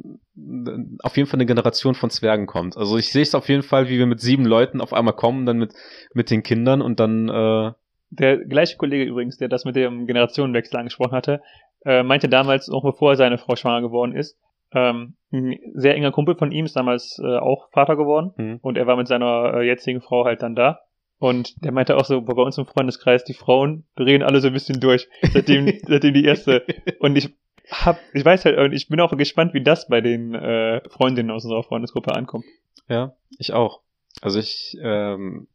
auf 1.03 1.17
jeden 1.17 1.27
Fall 1.27 1.37
eine 1.37 1.45
Generation 1.47 1.95
von 1.95 2.09
Zwergen 2.11 2.45
kommt. 2.45 2.77
Also 2.77 2.97
ich 2.97 3.11
sehe 3.11 3.23
es 3.23 3.33
auf 3.35 3.49
jeden 3.49 3.63
Fall, 3.63 3.89
wie 3.89 3.97
wir 3.97 4.05
mit 4.05 4.21
sieben 4.21 4.45
Leuten 4.45 4.81
auf 4.81 4.93
einmal 4.93 5.15
kommen, 5.15 5.45
dann 5.47 5.57
mit, 5.57 5.73
mit 6.13 6.29
den 6.29 6.43
Kindern 6.43 6.81
und 6.81 6.99
dann, 6.99 7.27
äh, 7.27 7.71
Der 8.11 8.37
gleiche 8.37 8.77
Kollege 8.77 9.03
übrigens, 9.03 9.37
der 9.37 9.49
das 9.49 9.65
mit 9.65 9.75
dem 9.75 10.05
Generationenwechsel 10.05 10.77
angesprochen 10.79 11.13
hatte, 11.13 11.41
äh, 11.85 12.03
meinte 12.03 12.29
damals, 12.29 12.67
noch 12.67 12.83
bevor 12.83 13.15
seine 13.15 13.37
Frau 13.39 13.55
schwanger 13.55 13.81
geworden 13.81 14.15
ist, 14.15 14.37
ähm, 14.73 15.15
ein 15.31 15.57
sehr 15.73 15.95
enger 15.95 16.11
Kumpel 16.11 16.35
von 16.35 16.51
ihm 16.51 16.65
ist 16.65 16.75
damals 16.75 17.19
äh, 17.23 17.37
auch 17.37 17.69
Vater 17.71 17.95
geworden 17.95 18.33
hm, 18.35 18.59
und 18.61 18.77
er 18.77 18.87
war 18.87 18.97
mit 18.97 19.07
seiner 19.07 19.53
äh, 19.55 19.67
jetzigen 19.67 20.01
Frau 20.01 20.25
halt 20.25 20.41
dann 20.41 20.55
da. 20.55 20.81
Und 21.19 21.63
der 21.63 21.71
meinte 21.71 21.97
auch 21.97 22.05
so, 22.05 22.21
bei 22.21 22.33
uns 22.41 22.57
im 22.57 22.65
Freundeskreis, 22.65 23.23
die 23.23 23.35
Frauen 23.35 23.85
drehen 23.95 24.23
alle 24.23 24.41
so 24.41 24.47
ein 24.47 24.53
bisschen 24.53 24.79
durch, 24.79 25.07
seitdem, 25.21 25.71
seitdem 25.87 26.15
die 26.15 26.25
erste. 26.25 26.65
Und 26.99 27.15
ich 27.15 27.29
hab, 27.69 27.99
ich 28.13 28.25
weiß 28.25 28.45
halt, 28.45 28.57
und 28.57 28.73
ich 28.73 28.87
bin 28.89 28.99
auch 28.99 29.15
gespannt, 29.15 29.53
wie 29.53 29.61
das 29.61 29.87
bei 29.87 30.01
den 30.01 30.33
äh, 30.33 30.81
Freundinnen 30.89 31.29
aus 31.29 31.45
unserer 31.45 31.63
Freundesgruppe 31.63 32.15
ankommt. 32.15 32.45
ja, 32.89 33.13
ich 33.37 33.53
auch. 33.53 33.81
Also 34.21 34.39
ich 34.39 34.77
ähm, 34.81 35.47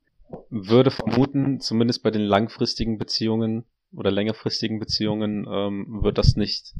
würde 0.50 0.90
vermuten, 0.90 1.60
zumindest 1.60 2.02
bei 2.02 2.10
den 2.10 2.22
langfristigen 2.22 2.96
Beziehungen 2.96 3.64
oder 3.92 4.10
längerfristigen 4.10 4.78
Beziehungen 4.78 5.46
ähm, 5.50 6.02
wird 6.02 6.18
das 6.18 6.36
nicht 6.36 6.74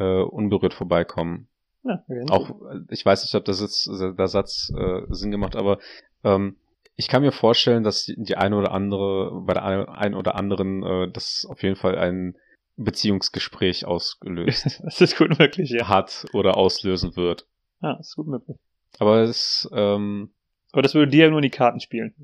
äh, 0.00 0.22
unberührt 0.22 0.74
vorbeikommen. 0.74 1.46
Ja, 1.82 2.02
auch, 2.28 2.50
ich 2.90 3.06
weiß 3.06 3.22
nicht, 3.22 3.34
ob 3.36 3.44
das 3.44 3.60
jetzt 3.60 3.88
der 3.88 4.28
Satz 4.28 4.70
äh, 4.76 5.02
Sinn 5.08 5.30
gemacht, 5.30 5.56
aber 5.56 5.78
ähm, 6.24 6.56
ich 6.96 7.08
kann 7.08 7.22
mir 7.22 7.32
vorstellen, 7.32 7.84
dass 7.84 8.04
die, 8.04 8.36
eine 8.36 8.56
oder 8.56 8.72
andere, 8.72 9.40
bei 9.46 9.54
der 9.54 9.64
ein- 9.64 9.88
einen 9.88 10.14
oder 10.14 10.34
anderen, 10.34 10.82
äh, 10.82 11.10
das 11.10 11.46
auf 11.48 11.62
jeden 11.62 11.76
Fall 11.76 11.96
ein 11.96 12.36
Beziehungsgespräch 12.76 13.84
ausgelöst 13.86 14.80
das 14.84 15.00
ist 15.00 15.16
gut 15.16 15.38
möglich, 15.38 15.70
ja. 15.70 15.88
hat 15.88 16.26
oder 16.32 16.56
auslösen 16.56 17.16
wird. 17.16 17.46
Ja, 17.82 17.96
das 17.96 18.08
ist 18.08 18.16
gut 18.16 18.26
möglich. 18.26 18.56
Aber 18.98 19.20
es, 19.20 19.68
ähm, 19.72 20.32
Aber 20.72 20.82
das 20.82 20.94
würde 20.94 21.10
dir 21.10 21.24
ja 21.24 21.30
nur 21.30 21.38
in 21.38 21.44
die 21.44 21.50
Karten 21.50 21.80
spielen. 21.80 22.14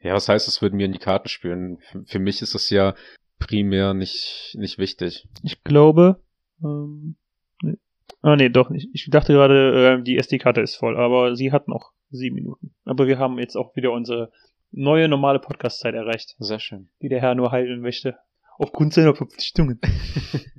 ja, 0.00 0.14
was 0.14 0.28
heißt, 0.28 0.46
es 0.46 0.62
würde 0.62 0.76
mir 0.76 0.86
in 0.86 0.92
die 0.92 0.98
Karten 1.00 1.28
spielen? 1.28 1.78
Für, 1.78 2.04
für 2.06 2.18
mich 2.20 2.42
ist 2.42 2.54
es 2.54 2.70
ja 2.70 2.94
primär 3.40 3.94
nicht, 3.94 4.54
nicht 4.56 4.78
wichtig. 4.78 5.26
Ich 5.42 5.64
glaube, 5.64 6.20
ähm, 6.62 7.16
nee. 7.62 7.76
Ah, 8.22 8.36
nee, 8.36 8.48
doch 8.48 8.70
nicht. 8.70 8.88
Ich 8.92 9.08
dachte 9.10 9.32
gerade, 9.32 9.98
äh, 9.98 10.02
die 10.02 10.16
SD-Karte 10.18 10.60
ist 10.60 10.76
voll, 10.76 10.96
aber 10.96 11.36
sie 11.36 11.52
hat 11.52 11.68
noch 11.68 11.92
sieben 12.10 12.36
Minuten. 12.36 12.74
Aber 12.84 13.06
wir 13.06 13.18
haben 13.18 13.38
jetzt 13.38 13.56
auch 13.56 13.76
wieder 13.76 13.92
unsere 13.92 14.32
neue 14.70 15.08
normale 15.08 15.38
Podcast-Zeit 15.38 15.94
erreicht, 15.94 16.36
Sehr 16.38 16.58
schön. 16.58 16.88
die 17.02 17.08
der 17.08 17.20
Herr 17.20 17.34
nur 17.34 17.52
heilen 17.52 17.80
möchte. 17.80 18.16
Aufgrund 18.58 18.92
seiner 18.92 19.14
Verpflichtungen. 19.14 19.80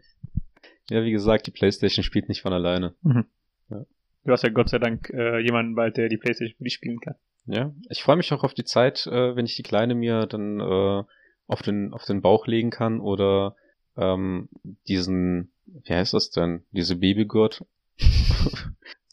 Ja, 0.90 1.04
wie 1.04 1.12
gesagt, 1.12 1.46
die 1.48 1.52
Playstation 1.52 2.04
spielt 2.04 2.30
nicht 2.30 2.42
von 2.42 2.54
alleine. 2.54 2.96
Du 3.04 4.32
hast 4.32 4.44
ja 4.44 4.50
Gott 4.50 4.70
sei 4.70 4.80
Dank 4.80 5.10
äh, 5.12 5.40
jemanden 5.40 5.76
bald, 5.76 5.98
der 5.98 6.10
die 6.10 6.18
Playstation 6.18 6.58
für 6.58 6.64
dich 6.64 6.74
spielen 6.74 7.00
kann. 7.00 7.16
Ja, 7.46 7.74
ich 7.90 8.04
freue 8.04 8.16
mich 8.18 8.34
auch 8.34 8.44
auf 8.44 8.54
die 8.54 8.64
Zeit, 8.64 9.08
äh, 9.08 9.36
wenn 9.36 9.46
ich 9.46 9.56
die 9.56 9.64
Kleine 9.64 9.96
mir 9.96 10.26
dann 10.26 10.60
äh, 10.60 11.04
auf 11.48 11.62
den 11.62 11.94
auf 11.94 12.06
den 12.06 12.22
Bauch 12.22 12.48
legen 12.48 12.70
kann 12.70 13.00
oder 13.00 13.56
ähm, 14.00 14.50
diesen, 14.88 15.52
wie 15.66 15.94
heißt 15.94 16.14
das 16.14 16.32
denn, 16.32 16.64
diese 16.72 16.96
Babygurt, 16.96 17.66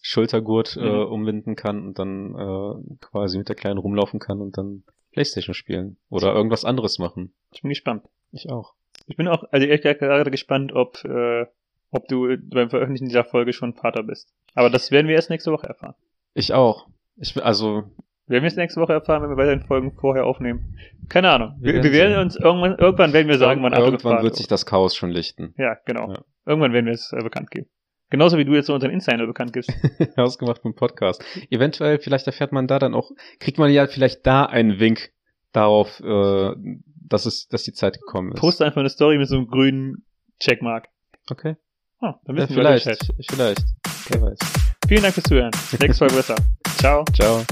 Schultergurt 0.02 0.76
äh, 0.76 0.80
Mhm. 0.80 1.12
umwinden 1.12 1.56
kann 1.56 1.84
und 1.86 1.98
dann 1.98 2.34
äh, 2.34 2.96
quasi 3.00 3.38
mit 3.38 3.48
der 3.48 3.56
Kleinen 3.56 3.78
rumlaufen 3.78 4.20
kann 4.20 4.40
und 4.40 4.56
dann 4.56 4.84
Playstation 5.12 5.54
spielen 5.54 5.96
oder 6.10 6.32
irgendwas 6.34 6.64
anderes 6.64 6.98
machen. 6.98 7.32
Ich 7.50 7.62
bin 7.62 7.70
gespannt. 7.70 8.04
Ich 8.32 8.50
auch. 8.50 8.74
Ich 9.06 9.16
bin 9.16 9.28
auch, 9.28 9.44
also 9.50 9.66
ehrlich 9.66 9.82
gesagt 9.82 10.00
gerade 10.00 10.30
gespannt, 10.30 10.72
ob, 10.72 11.04
äh, 11.04 11.46
ob 11.90 12.06
du 12.08 12.36
beim 12.38 12.70
Veröffentlichen 12.70 13.06
dieser 13.08 13.24
Folge 13.24 13.52
schon 13.52 13.74
Vater 13.74 14.02
bist. 14.02 14.32
Aber 14.54 14.70
das 14.70 14.90
werden 14.90 15.08
wir 15.08 15.14
erst 15.16 15.30
nächste 15.30 15.52
Woche 15.52 15.66
erfahren. 15.66 15.94
Ich 16.34 16.52
auch. 16.52 16.86
Ich 17.16 17.42
also 17.42 17.84
wir 18.28 18.42
es 18.44 18.56
nächste 18.56 18.80
Woche 18.80 18.92
erfahren, 18.92 19.22
wenn 19.22 19.30
wir 19.30 19.36
weiterhin 19.36 19.62
Folgen 19.66 19.92
vorher 19.92 20.24
aufnehmen? 20.26 20.76
Keine 21.08 21.30
Ahnung. 21.30 21.54
Wir 21.60 21.74
Wir, 21.74 21.82
werden 21.82 21.92
wir 21.92 22.00
werden 22.00 22.18
uns 22.24 22.36
irgendwann, 22.36 22.76
irgendwann 22.78 23.12
werden 23.12 23.28
wir 23.28 23.38
sagen, 23.38 23.62
wann 23.62 23.72
irgendwann 23.72 24.22
wird 24.22 24.34
sich 24.36 24.48
das 24.48 24.66
Chaos 24.66 24.96
schon 24.96 25.10
lichten. 25.10 25.54
Ja, 25.56 25.76
genau. 25.86 26.10
Ja. 26.12 26.22
Irgendwann 26.44 26.72
werden 26.72 26.86
wir 26.86 26.92
es 26.92 27.12
äh, 27.12 27.22
bekannt 27.22 27.50
geben. 27.50 27.68
Genauso 28.10 28.38
wie 28.38 28.44
du 28.44 28.54
jetzt 28.54 28.66
so 28.66 28.74
unseren 28.74 28.90
Insider 28.92 29.26
bekannt 29.26 29.52
gibst. 29.52 29.72
Ausgemacht 30.16 30.62
vom 30.62 30.74
Podcast. 30.74 31.22
Eventuell, 31.50 31.98
vielleicht 31.98 32.26
erfährt 32.26 32.52
man 32.52 32.66
da 32.68 32.78
dann 32.78 32.94
auch, 32.94 33.10
kriegt 33.40 33.58
man 33.58 33.70
ja 33.72 33.86
vielleicht 33.88 34.26
da 34.26 34.44
einen 34.44 34.78
Wink 34.78 35.10
darauf, 35.52 36.00
äh, 36.00 36.52
dass 37.08 37.26
es, 37.26 37.48
dass 37.48 37.62
die 37.64 37.72
Zeit 37.72 37.98
gekommen 37.98 38.32
ist. 38.32 38.40
Poste 38.40 38.64
einfach 38.64 38.80
eine 38.80 38.90
Story 38.90 39.18
mit 39.18 39.28
so 39.28 39.36
einem 39.36 39.46
grünen 39.48 40.04
Checkmark. 40.40 40.88
Okay. 41.30 41.56
Oh, 42.00 42.12
dann 42.24 42.36
Ja, 42.36 42.42
wissen 42.42 42.56
wir 42.56 42.62
vielleicht, 42.62 42.84
Bescheid. 42.84 43.26
vielleicht. 43.30 43.64
Wer 44.10 44.22
weiß. 44.22 44.38
Vielen 44.86 45.02
Dank 45.02 45.14
fürs 45.14 45.24
Zuhören. 45.24 45.50
Nächste 45.80 45.94
Folge 45.98 46.14
besser. 46.16 46.36
Ciao. 46.76 47.04
Ciao. 47.14 47.42